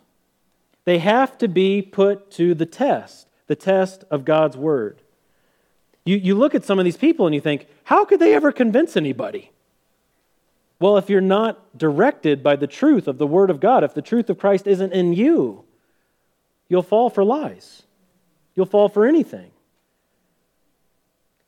[0.83, 5.01] They have to be put to the test, the test of God's word.
[6.03, 8.51] You, you look at some of these people and you think, how could they ever
[8.51, 9.51] convince anybody?
[10.81, 14.01] Well, if you're not directed by the truth of the Word of God, if the
[14.01, 15.63] truth of Christ isn't in you,
[16.69, 17.83] you'll fall for lies.
[18.55, 19.51] You'll fall for anything.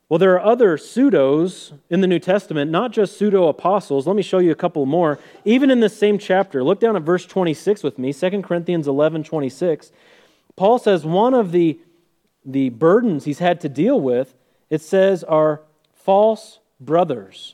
[0.09, 4.07] Well, there are other pseudos in the New Testament, not just pseudo apostles.
[4.07, 5.19] Let me show you a couple more.
[5.45, 9.23] Even in this same chapter, look down at verse 26 with me, 2 Corinthians 11
[9.23, 9.91] 26.
[10.55, 11.79] Paul says one of the,
[12.43, 14.33] the burdens he's had to deal with,
[14.71, 15.61] it says, are
[15.93, 17.53] false brothers.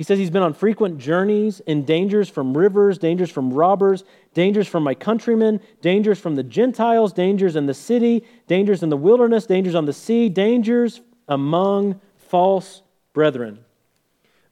[0.00, 4.66] He says he's been on frequent journeys in dangers from rivers, dangers from robbers, dangers
[4.66, 9.44] from my countrymen, dangers from the Gentiles, dangers in the city, dangers in the wilderness,
[9.44, 12.80] dangers on the sea, dangers among false
[13.12, 13.58] brethren.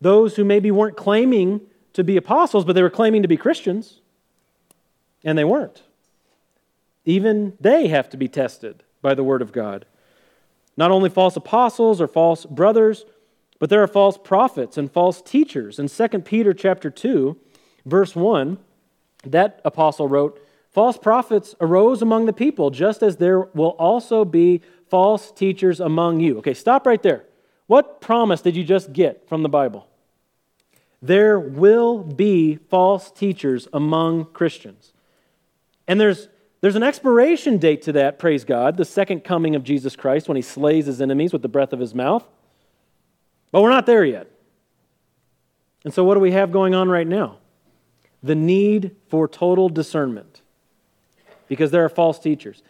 [0.03, 1.63] Those who maybe weren't claiming
[1.95, 4.03] to be apostles, but they were claiming to be Christians.
[5.25, 5.83] And they weren't.
[7.07, 9.87] Even they have to be tested by the Word of God.
[10.77, 13.07] Not only false apostles or false brothers,
[13.59, 15.79] but there are false prophets and false teachers.
[15.79, 17.37] In 2 Peter chapter 2,
[17.85, 18.59] verse 1,
[19.25, 20.41] that apostle wrote,
[20.71, 26.21] False prophets arose among the people, just as there will also be false teachers among
[26.21, 26.39] you.
[26.39, 27.25] Okay, stop right there.
[27.67, 29.89] What promise did you just get from the Bible?
[31.03, 34.93] There will be false teachers among Christians.
[35.87, 36.29] And there's
[36.61, 40.35] there's an expiration date to that, praise God, the second coming of Jesus Christ when
[40.37, 42.27] he slays his enemies with the breath of his mouth.
[43.51, 44.31] But we're not there yet.
[45.85, 47.39] And so, what do we have going on right now?
[48.23, 50.43] The need for total discernment
[51.49, 52.63] because there are false teachers.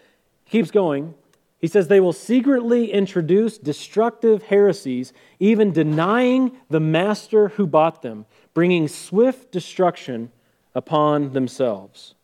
[0.45, 1.15] He keeps going.
[1.59, 8.27] He says they will secretly introduce destructive heresies, even denying the master who bought them,
[8.55, 10.31] bringing swift destruction
[10.75, 12.15] upon themselves.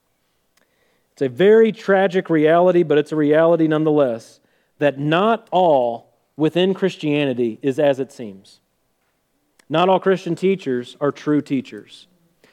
[1.13, 4.39] It's a very tragic reality, but it's a reality nonetheless
[4.79, 8.61] that not all within Christianity is as it seems.
[9.69, 12.07] Not all Christian teachers are true teachers.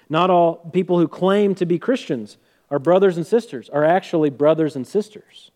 [0.09, 2.37] Not all people who claim to be Christians
[2.69, 5.51] are brothers and sisters, are actually brothers and sisters.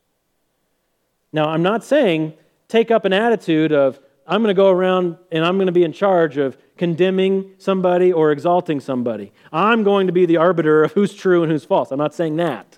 [1.32, 2.34] Now, I'm not saying
[2.68, 5.84] take up an attitude of, I'm going to go around and I'm going to be
[5.84, 9.32] in charge of condemning somebody or exalting somebody.
[9.52, 11.92] I'm going to be the arbiter of who's true and who's false.
[11.92, 12.78] I'm not saying that.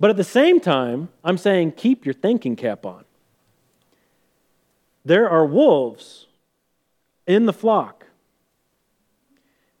[0.00, 3.04] But at the same time, I'm saying keep your thinking cap on.
[5.04, 6.26] There are wolves
[7.26, 8.06] in the flock.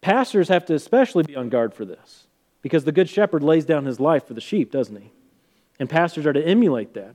[0.00, 2.26] Pastors have to especially be on guard for this
[2.60, 5.12] because the Good Shepherd lays down his life for the sheep, doesn't he?
[5.78, 7.14] And pastors are to emulate that.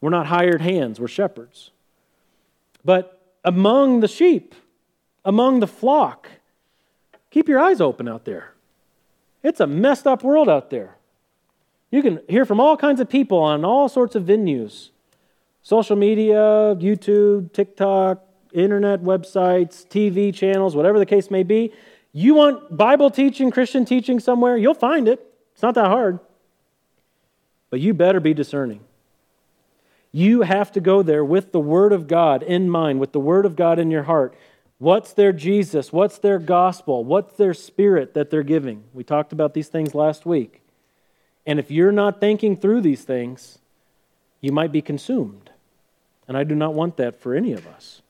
[0.00, 1.70] We're not hired hands, we're shepherds.
[2.84, 4.54] But among the sheep,
[5.24, 6.28] among the flock,
[7.30, 8.54] keep your eyes open out there.
[9.42, 10.96] It's a messed up world out there.
[11.90, 14.90] You can hear from all kinds of people on all sorts of venues
[15.62, 18.22] social media, YouTube, TikTok,
[18.52, 21.72] internet websites, TV channels, whatever the case may be.
[22.12, 25.24] You want Bible teaching, Christian teaching somewhere, you'll find it.
[25.54, 26.18] It's not that hard.
[27.70, 28.80] But you better be discerning.
[30.10, 33.46] You have to go there with the Word of God in mind, with the Word
[33.46, 34.34] of God in your heart.
[34.78, 35.90] What's their Jesus?
[35.92, 37.04] What's their gospel?
[37.04, 38.84] What's their spirit that they're giving?
[38.92, 40.60] We talked about these things last week.
[41.46, 43.58] And if you're not thinking through these things,
[44.40, 45.51] you might be consumed.
[46.32, 48.00] And I do not want that for any of us.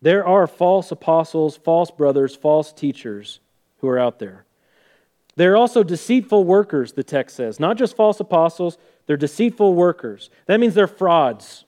[0.00, 3.38] There are false apostles, false brothers, false teachers
[3.78, 4.44] who are out there.
[5.38, 7.60] Are also deceitful workers, the text says.
[7.60, 10.30] Not just false apostles, they're deceitful workers.
[10.46, 11.64] That means they're frauds.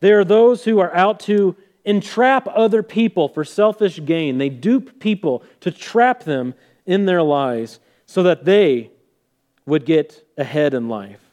[0.00, 4.38] They are those who are out to entrap other people for selfish gain.
[4.38, 6.54] They dupe people to trap them
[6.86, 8.90] in their lies so that they
[9.64, 11.25] would get ahead in life.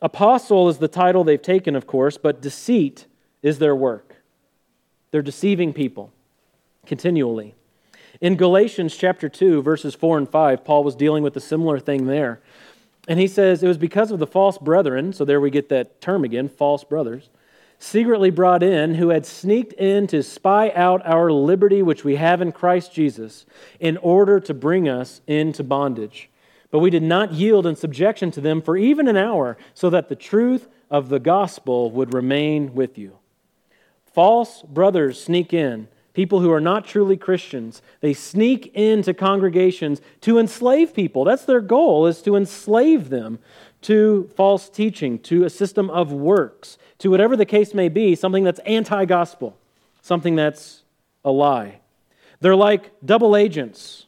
[0.00, 3.06] Apostle is the title they've taken, of course, but deceit
[3.42, 4.16] is their work.
[5.10, 6.12] They're deceiving people
[6.86, 7.54] continually.
[8.20, 12.06] In Galatians chapter 2, verses 4 and 5, Paul was dealing with a similar thing
[12.06, 12.40] there.
[13.06, 16.00] And he says, It was because of the false brethren, so there we get that
[16.00, 17.30] term again, false brothers,
[17.78, 22.40] secretly brought in, who had sneaked in to spy out our liberty which we have
[22.40, 23.46] in Christ Jesus,
[23.78, 26.28] in order to bring us into bondage.
[26.70, 30.08] But we did not yield in subjection to them for even an hour, so that
[30.08, 33.18] the truth of the gospel would remain with you.
[34.12, 37.80] False brothers sneak in, people who are not truly Christians.
[38.00, 41.24] They sneak into congregations to enslave people.
[41.24, 43.38] That's their goal, is to enslave them
[43.82, 48.42] to false teaching, to a system of works, to whatever the case may be, something
[48.42, 49.56] that's anti gospel,
[50.02, 50.82] something that's
[51.24, 51.80] a lie.
[52.40, 54.07] They're like double agents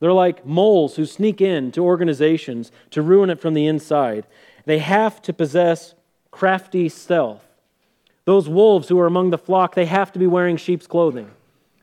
[0.00, 4.26] they're like moles who sneak in to organizations to ruin it from the inside.
[4.64, 5.94] They have to possess
[6.30, 7.44] crafty stealth.
[8.24, 11.30] Those wolves who are among the flock, they have to be wearing sheep's clothing.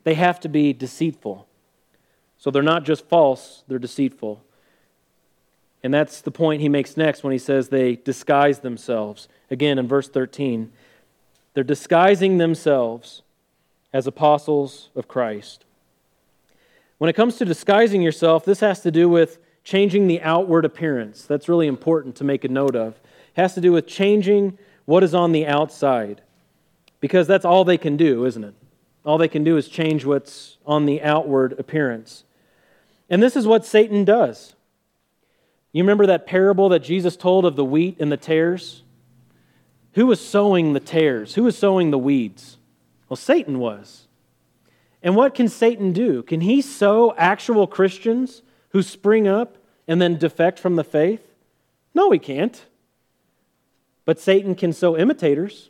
[0.04, 1.47] They have to be deceitful.
[2.38, 4.43] So they're not just false, they're deceitful.
[5.84, 9.28] And that's the point he makes next when he says they disguise themselves.
[9.51, 10.72] Again, in verse 13,
[11.53, 13.24] they're disguising themselves
[13.93, 15.66] as apostles of Christ.
[16.98, 21.24] When it comes to disguising yourself, this has to do with changing the outward appearance.
[21.26, 22.93] That's really important to make a note of.
[22.93, 26.22] It has to do with changing what is on the outside.
[27.02, 28.54] Because that's all they can do, isn't it?
[29.06, 32.24] All they can do is change what's on the outward appearance.
[33.10, 34.56] And this is what Satan does.
[35.72, 38.84] You remember that parable that Jesus told of the wheat and the tares?
[39.93, 41.36] Who was sowing the tares?
[41.36, 42.58] Who was sowing the weeds?
[43.10, 44.05] Well, Satan was.
[45.06, 46.24] And what can Satan do?
[46.24, 49.56] Can he sow actual Christians who spring up
[49.88, 51.22] and then defect from the faith?
[51.93, 52.66] No, he can't.
[54.03, 55.70] But Satan can sow imitators.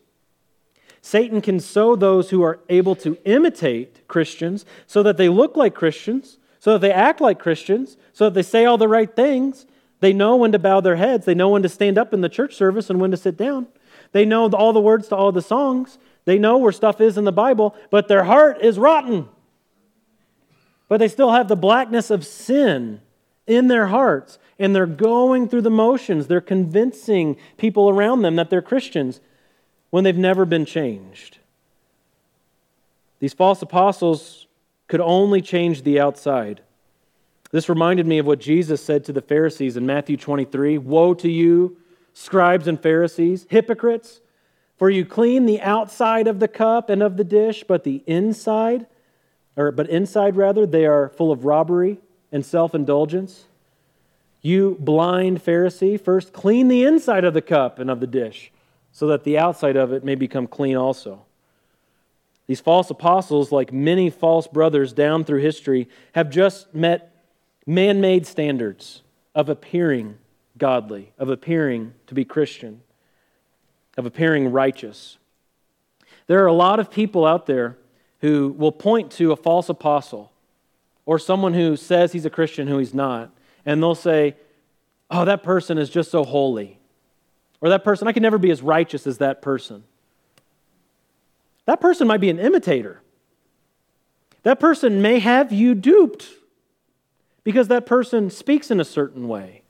[1.02, 5.76] Satan can sow those who are able to imitate Christians so that they look like
[5.76, 9.66] Christians, so that they act like Christians, so that they say all the right things.
[10.00, 12.30] They know when to bow their heads, they know when to stand up in the
[12.30, 13.68] church service and when to sit down.
[14.14, 15.98] They know all the words to all the songs.
[16.26, 19.30] They know where stuff is in the Bible, but their heart is rotten.
[20.88, 23.02] But they still have the blackness of sin
[23.48, 26.28] in their hearts, and they're going through the motions.
[26.28, 29.22] They're convincing people around them that they're Christians
[29.92, 31.38] when they've never been changed.
[33.20, 34.48] These false apostles
[34.88, 36.62] could only change the outside.
[37.52, 41.30] This reminded me of what Jesus said to the Pharisees in Matthew 23 Woe to
[41.30, 41.78] you,
[42.14, 44.22] scribes and Pharisees, hypocrites!
[44.78, 48.88] For you clean the outside of the cup and of the dish, but the inside,
[49.56, 52.00] or but inside rather, they are full of robbery
[52.32, 53.46] and self-indulgence.
[54.42, 58.52] You blind Pharisee, first clean the inside of the cup and of the dish,
[58.92, 61.24] so that the outside of it may become clean also.
[62.48, 67.12] These false apostles, like many false brothers down through history, have just met
[67.66, 69.02] man made standards
[69.34, 70.18] of appearing
[70.58, 72.82] godly, of appearing to be Christian
[73.98, 75.18] of appearing righteous.
[76.28, 77.78] There are a lot of people out there
[78.20, 80.32] who will point to a false apostle
[81.06, 83.32] or someone who says he's a Christian who he's not,
[83.66, 84.36] and they'll say,
[85.12, 86.80] Oh, that person is just so holy.
[87.62, 89.84] Or that person, I can never be as righteous as that person.
[91.66, 93.02] That person might be an imitator.
[94.44, 96.28] That person may have you duped
[97.44, 99.62] because that person speaks in a certain way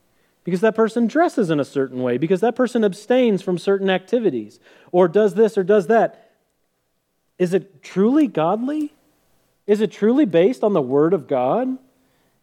[0.46, 4.60] because that person dresses in a certain way, because that person abstains from certain activities,
[4.94, 6.32] or does this or does that.
[7.38, 8.94] Is it truly godly?
[9.68, 11.78] Is it truly based on the Word of God?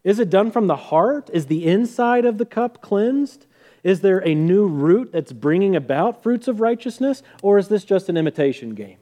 [0.03, 1.29] Is it done from the heart?
[1.33, 3.47] Is the inside of the cup cleansed?
[3.83, 8.09] Is there a new root that's bringing about fruits of righteousness, or is this just
[8.09, 8.97] an imitation game?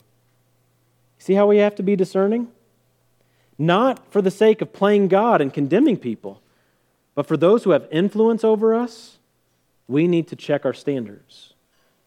[1.18, 2.50] See how we have to be discerning?
[3.58, 6.41] Not for the sake of playing God and condemning people,
[7.16, 9.18] but for those who have influence over us,
[9.88, 11.54] we need to check our standards.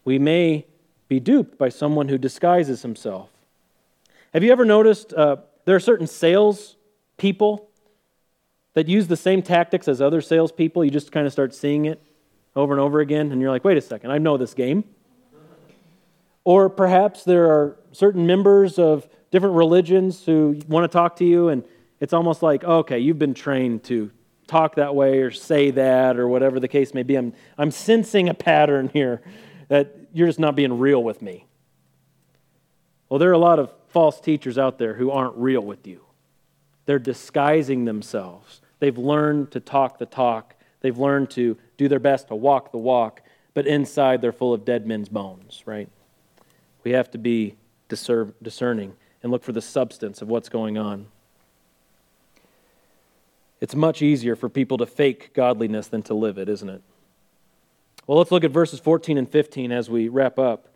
[0.04, 0.66] We may
[1.08, 3.28] be duped by someone who disguises himself.
[4.32, 6.76] Have you ever noticed uh, there are certain sales
[7.16, 7.68] people
[8.72, 10.84] that use the same tactics as other salespeople?
[10.84, 12.02] You just kind of start seeing it
[12.56, 14.84] over and over again, and you're like, wait a second, I know this game.
[16.44, 21.48] Or perhaps there are certain members of different religions who want to talk to you,
[21.48, 21.64] and
[22.00, 24.10] it's almost like, okay, you've been trained to
[24.46, 27.16] talk that way or say that or whatever the case may be.
[27.16, 29.22] I'm, I'm sensing a pattern here
[29.68, 31.46] that you're just not being real with me.
[33.08, 36.02] Well, there are a lot of false teachers out there who aren't real with you.
[36.86, 38.60] They're disguising themselves.
[38.80, 42.78] They've learned to talk the talk, they've learned to do their best to walk the
[42.78, 43.22] walk,
[43.54, 45.88] but inside they're full of dead men's bones, right?
[46.82, 47.56] We have to be
[47.88, 51.06] discerning and look for the substance of what's going on.
[53.60, 56.82] It's much easier for people to fake godliness than to live it, isn't it?
[58.06, 60.68] Well, let's look at verses 14 and 15 as we wrap up.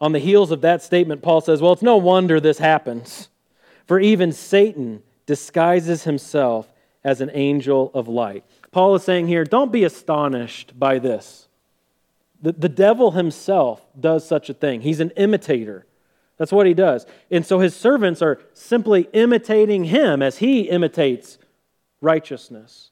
[0.00, 3.28] On the heels of that statement, Paul says, Well, it's no wonder this happens,
[3.86, 6.72] for even Satan disguises himself
[7.04, 8.44] as an angel of light.
[8.70, 11.48] Paul is saying here, don't be astonished by this.
[12.40, 14.80] The, the devil himself does such a thing.
[14.80, 15.86] He's an imitator.
[16.38, 17.06] That's what he does.
[17.30, 21.38] And so his servants are simply imitating him as he imitates
[22.02, 22.90] righteousness.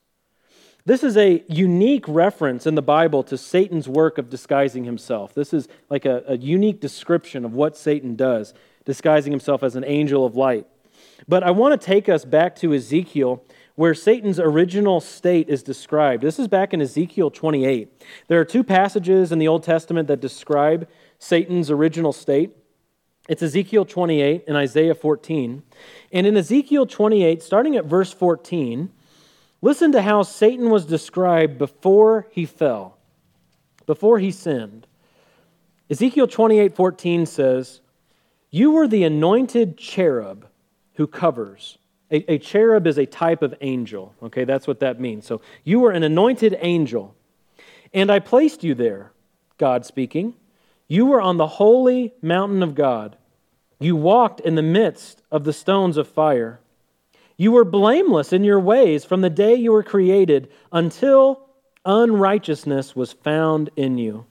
[0.87, 5.35] This is a unique reference in the Bible to Satan's work of disguising himself.
[5.35, 8.55] This is like a, a, unique description of what Satan does,
[8.87, 10.67] disguising himself as an angel of light.
[11.29, 13.45] But I want to take us back to Ezekiel,
[13.75, 16.23] where Satan's original state is described.
[16.23, 18.03] This is back in Ezekiel 28.
[18.29, 20.89] There are two passages in the Old Testament that describe
[21.19, 22.57] Satan's original state.
[23.29, 25.63] It's Ezekiel 28 and Isaiah 14.
[26.11, 28.91] And in Ezekiel 28, starting at verse 14,
[29.63, 32.97] Listen to how Satan was described before he fell,
[33.87, 34.87] before he sinned.
[35.91, 37.81] Ezekiel 28 14 says,
[38.51, 40.47] You were the anointed cherub
[40.95, 41.79] who covers.
[42.11, 44.15] A, a, cherub is a type of angel.
[44.23, 45.27] Okay, that's what that means.
[45.27, 47.15] So you were an anointed angel,
[47.93, 49.13] and I placed you there,
[49.59, 50.35] God speaking.
[50.89, 53.17] You were on the holy mountain of God.
[53.79, 56.61] You walked in the midst of the stones of fire.
[57.41, 61.49] You were blameless in your ways from the day you were created until
[61.86, 64.26] unrighteousness was found in you.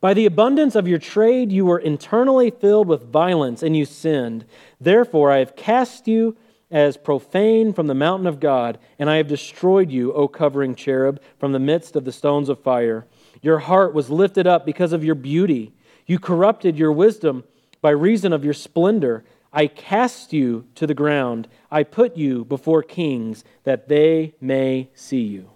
[0.00, 4.44] By the abundance of your trade, you were internally filled with violence and you sinned.
[4.80, 6.36] Therefore, I have cast you
[6.70, 11.20] as profane from the mountain of God, and I have destroyed you, O covering cherub,
[11.40, 13.08] from the midst of the stones of fire.
[13.42, 15.72] Your heart was lifted up because of your beauty.
[16.06, 17.42] You corrupted your wisdom
[17.80, 19.24] by reason of your splendor.
[19.56, 21.48] I cast you to the ground.
[21.70, 25.48] I put you before kings that they may see you.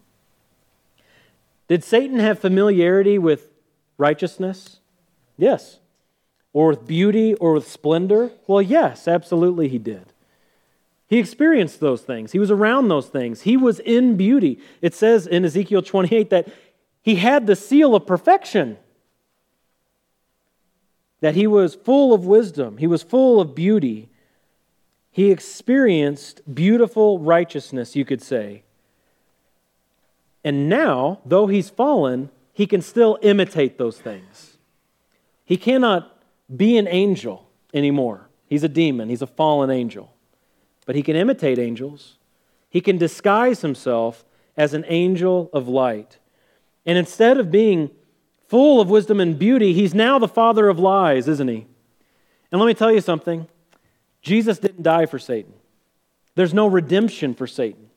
[1.69, 3.53] Did Satan have familiarity with
[3.99, 4.81] righteousness?
[5.37, 5.81] Yes.
[6.55, 8.33] Or with beauty or with splendor?
[8.47, 10.15] Well, yes, absolutely he did.
[11.07, 12.33] He experienced those things.
[12.33, 13.43] He was around those things.
[13.43, 14.61] He was in beauty.
[14.81, 16.49] It says in Ezekiel 28 that
[17.03, 18.79] he had the seal of perfection,
[21.21, 24.09] that he was full of wisdom, he was full of beauty.
[25.13, 28.63] He experienced beautiful righteousness, you could say.
[30.45, 34.57] And now, though he's fallen, he can still imitate those things.
[35.45, 36.17] He cannot
[36.55, 38.29] be an angel anymore.
[38.47, 40.13] He's a demon, he's a fallen angel
[40.91, 42.17] but he can imitate angels.
[42.69, 44.25] He can disguise himself
[44.57, 46.19] as an angel of light.
[46.85, 47.93] And instead of being
[48.51, 51.67] full of wisdom and beauty, he's now the father of lies, isn't he?
[52.51, 53.47] And let me tell you something
[54.23, 55.55] Jesus didn't die for Satan,
[56.35, 57.89] there's no redemption for Satan.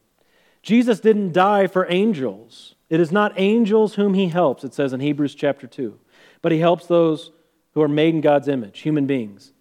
[0.62, 2.76] Jesus didn't die for angels.
[2.90, 6.00] It is not angels whom he helps, it says in Hebrews chapter 2,
[6.44, 7.32] but he helps those
[7.74, 9.52] who are made in God's image, human beings.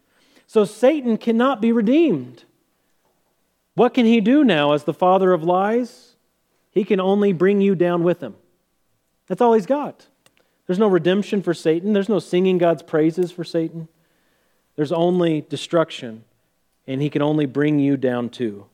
[0.46, 2.44] So Satan cannot be redeemed.
[3.74, 6.16] What can he do now as the father of lies?
[6.70, 8.36] He can only bring you down with him.
[9.26, 10.06] That's all he's got.
[10.66, 13.88] There's no redemption for Satan, there's no singing God's praises for Satan.
[14.76, 16.24] There's only destruction,
[16.86, 18.66] and he can only bring you down too.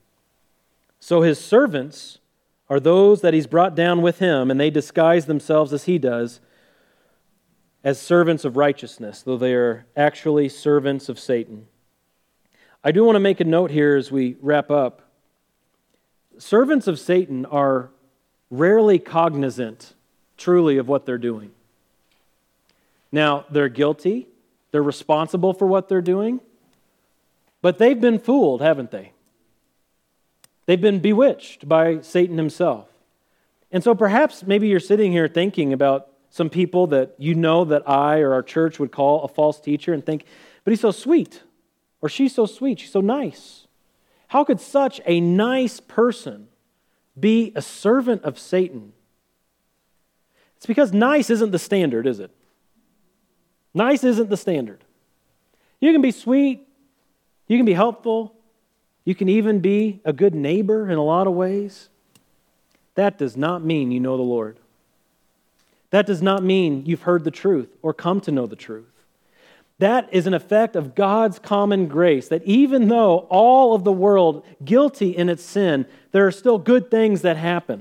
[1.00, 2.18] So his servants
[2.68, 6.40] are those that he's brought down with him, and they disguise themselves as he does
[7.84, 11.66] as servants of righteousness, though they are actually servants of Satan.
[12.82, 15.02] I do want to make a note here as we wrap up.
[16.38, 17.90] Servants of Satan are
[18.50, 19.94] rarely cognizant,
[20.36, 21.50] truly, of what they're doing.
[23.10, 24.28] Now, they're guilty,
[24.70, 26.40] they're responsible for what they're doing,
[27.62, 29.12] but they've been fooled, haven't they?
[30.66, 32.88] They've been bewitched by Satan himself.
[33.72, 37.88] And so perhaps maybe you're sitting here thinking about some people that you know that
[37.88, 40.24] I or our church would call a false teacher and think,
[40.64, 41.42] but he's so sweet.
[42.00, 43.66] Or she's so sweet, she's so nice.
[44.28, 46.48] How could such a nice person
[47.18, 48.92] be a servant of Satan?
[50.56, 52.30] It's because nice isn't the standard, is it?
[53.74, 54.84] Nice isn't the standard.
[55.80, 56.66] You can be sweet,
[57.46, 58.34] you can be helpful,
[59.04, 61.88] you can even be a good neighbor in a lot of ways.
[62.94, 64.58] That does not mean you know the Lord.
[65.90, 68.92] That does not mean you've heard the truth or come to know the truth.
[69.78, 74.44] That is an effect of God's common grace, that even though all of the world
[74.64, 77.80] guilty in its sin, there are still good things that happen.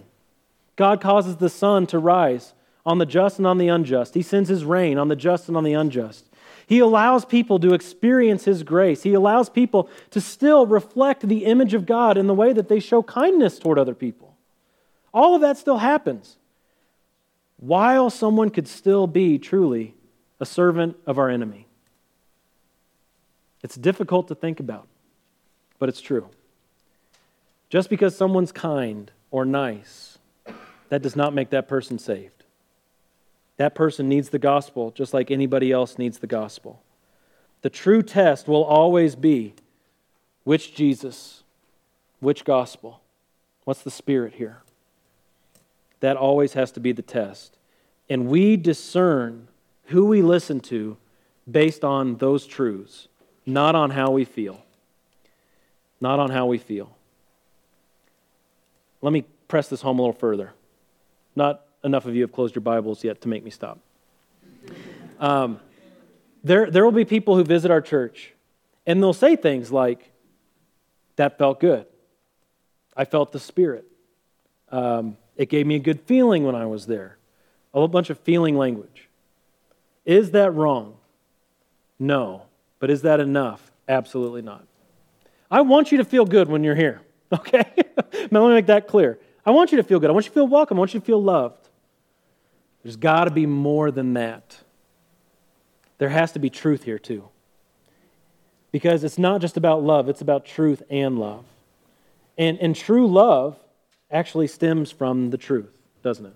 [0.75, 2.53] God causes the sun to rise
[2.87, 4.13] on the just and on the unjust.
[4.13, 6.25] He sends his rain on the just and on the unjust.
[6.65, 9.03] He allows people to experience his grace.
[9.03, 12.79] He allows people to still reflect the image of God in the way that they
[12.79, 14.37] show kindness toward other people.
[15.13, 16.37] All of that still happens
[17.57, 19.93] while someone could still be truly
[20.39, 21.67] a servant of our enemy.
[23.63, 24.87] It's difficult to think about,
[25.77, 26.29] but it's true.
[27.69, 30.19] Just because someone's kind or nice,
[30.87, 32.36] that does not make that person saved.
[33.57, 36.81] That person needs the gospel just like anybody else needs the gospel.
[37.61, 39.53] The true test will always be
[40.43, 41.43] which Jesus,
[42.19, 43.01] which gospel,
[43.65, 44.61] what's the spirit here?
[45.99, 47.57] That always has to be the test.
[48.09, 49.47] And we discern
[49.85, 50.97] who we listen to
[51.49, 53.07] based on those truths
[53.47, 54.61] not on how we feel.
[56.01, 56.95] Not on how we feel.
[59.01, 60.53] Let me press this home a little further.
[61.35, 63.79] Not enough of you have closed your Bibles yet to make me stop.
[65.19, 65.59] Um,
[66.43, 68.33] there, there will be people who visit our church,
[68.85, 70.11] and they'll say things like,
[71.15, 71.87] That felt good.
[72.95, 73.85] I felt the Spirit.
[74.69, 77.17] Um, it gave me a good feeling when I was there.
[77.73, 79.07] A whole bunch of feeling language.
[80.05, 80.97] Is that wrong?
[81.99, 82.43] No.
[82.79, 83.71] But is that enough?
[83.87, 84.65] Absolutely not.
[85.49, 87.01] I want you to feel good when you're here,
[87.33, 87.63] okay?
[88.31, 89.19] now, let me make that clear.
[89.45, 90.09] I want you to feel good.
[90.09, 90.77] I want you to feel welcome.
[90.77, 91.56] I want you to feel loved.
[92.87, 94.59] There's got to be more than that.
[95.97, 97.27] There has to be truth here, too.
[98.71, 101.43] Because it's not just about love, it's about truth and love.
[102.37, 103.57] And, and true love
[104.09, 106.35] actually stems from the truth, doesn't it?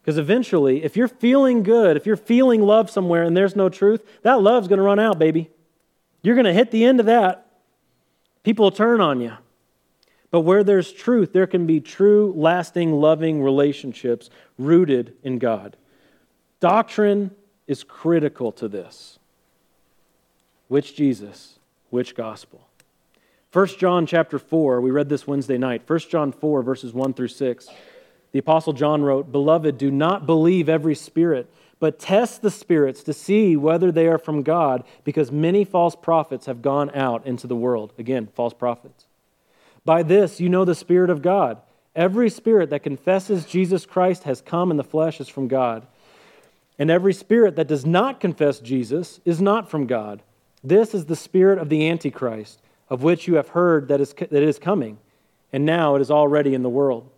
[0.00, 4.02] Because eventually, if you're feeling good, if you're feeling love somewhere and there's no truth,
[4.22, 5.50] that love's going to run out, baby.
[6.22, 7.46] You're going to hit the end of that.
[8.42, 9.34] People will turn on you.
[10.34, 15.76] But where there's truth, there can be true, lasting, loving relationships rooted in God.
[16.58, 17.30] Doctrine
[17.68, 19.20] is critical to this.
[20.66, 21.60] Which Jesus?
[21.90, 22.66] Which gospel?
[23.52, 25.88] 1 John chapter 4, we read this Wednesday night.
[25.88, 27.68] 1 John 4, verses 1 through 6.
[28.32, 33.12] The Apostle John wrote, Beloved, do not believe every spirit, but test the spirits to
[33.12, 37.54] see whether they are from God, because many false prophets have gone out into the
[37.54, 37.92] world.
[37.98, 39.03] Again, false prophets.
[39.84, 41.58] By this you know the Spirit of God.
[41.94, 45.86] Every spirit that confesses Jesus Christ has come in the flesh is from God.
[46.76, 50.22] And every spirit that does not confess Jesus is not from God.
[50.64, 54.32] This is the spirit of the Antichrist, of which you have heard that, is, that
[54.32, 54.98] it is coming,
[55.52, 57.08] and now it is already in the world.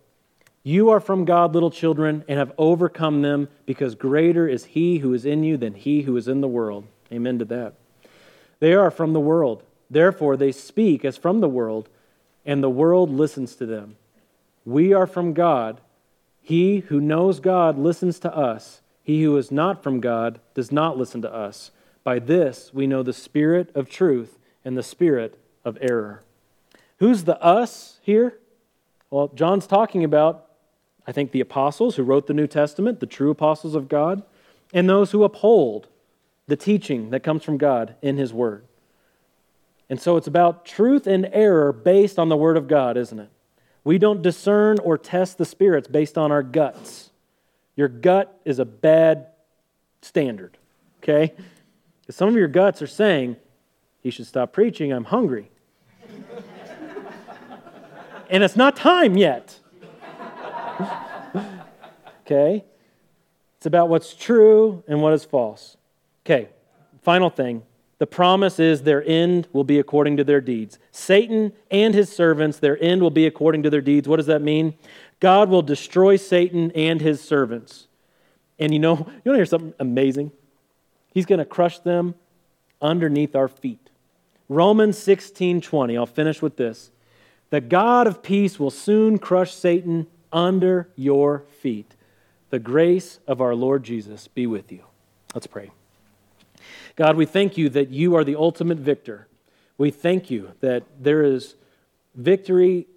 [0.63, 5.13] You are from God, little children, and have overcome them, because greater is he who
[5.13, 6.85] is in you than he who is in the world.
[7.11, 7.73] Amen to that.
[8.59, 9.63] They are from the world.
[9.89, 11.87] Therefore, they speak as from the world,
[12.47, 13.97] and the world listens to them.
[14.65, 15.81] We are from God.
[16.41, 18.81] He who knows God listens to us.
[19.03, 21.71] He who is not from God does not listen to us.
[22.03, 26.23] By this we know the spirit of truth and the spirit of error.
[26.99, 28.39] Who's the us here?
[29.09, 30.45] Well, John's talking about
[31.05, 34.23] I think the apostles who wrote the New Testament, the true apostles of God,
[34.73, 35.87] and those who uphold
[36.47, 38.66] the teaching that comes from God in His Word.
[39.89, 43.29] And so it's about truth and error based on the Word of God, isn't it?
[43.83, 47.11] We don't discern or test the spirits based on our guts.
[47.75, 49.27] Your gut is a bad
[50.01, 50.57] standard,
[51.01, 51.33] okay?
[52.01, 53.37] Because some of your guts are saying,
[54.01, 55.49] he should stop preaching, I'm hungry.
[58.29, 59.59] and it's not time yet
[62.25, 62.63] okay?
[63.57, 65.77] It's about what's true and what is false.
[66.25, 66.49] Okay,
[67.01, 67.63] final thing.
[67.99, 70.77] The promise is their end will be according to their deeds.
[70.91, 74.07] Satan and his servants, their end will be according to their deeds.
[74.07, 74.75] What does that mean?
[75.19, 77.87] God will destroy Satan and his servants.
[78.59, 80.31] And you know, you want to hear something amazing?
[81.11, 82.13] He's going to crush them
[82.81, 83.89] underneath our feet.
[84.49, 85.97] Romans 16 20.
[85.97, 86.91] I'll finish with this.
[87.49, 91.95] The God of peace will soon crush Satan under your feet.
[92.49, 94.83] The grace of our Lord Jesus be with you.
[95.33, 95.71] Let's pray.
[96.95, 99.27] God, we thank you that you are the ultimate victor.
[99.77, 101.55] We thank you that there is
[102.15, 102.87] victory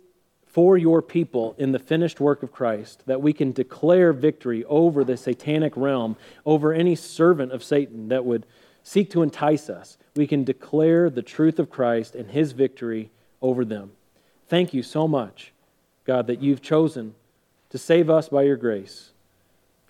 [0.47, 5.05] for your people in the finished work of Christ, that we can declare victory over
[5.05, 8.47] the satanic realm, over any servant of Satan that would
[8.83, 9.97] seek to entice us.
[10.17, 13.11] We can declare the truth of Christ and his victory
[13.41, 13.93] over them.
[14.49, 15.53] Thank you so much,
[16.05, 17.15] God, that you've chosen
[17.69, 19.11] to save us by your grace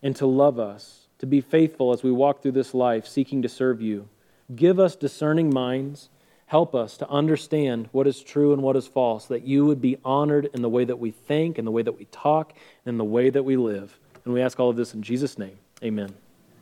[0.02, 3.48] and to love us, to be faithful as we walk through this life seeking to
[3.48, 4.08] serve you.
[4.54, 6.08] Give us discerning minds.
[6.46, 9.98] Help us to understand what is true and what is false, that you would be
[10.04, 12.52] honored in the way that we think, in the way that we talk,
[12.84, 13.98] and in the way that we live.
[14.24, 15.58] And we ask all of this in Jesus' name.
[15.84, 16.12] Amen.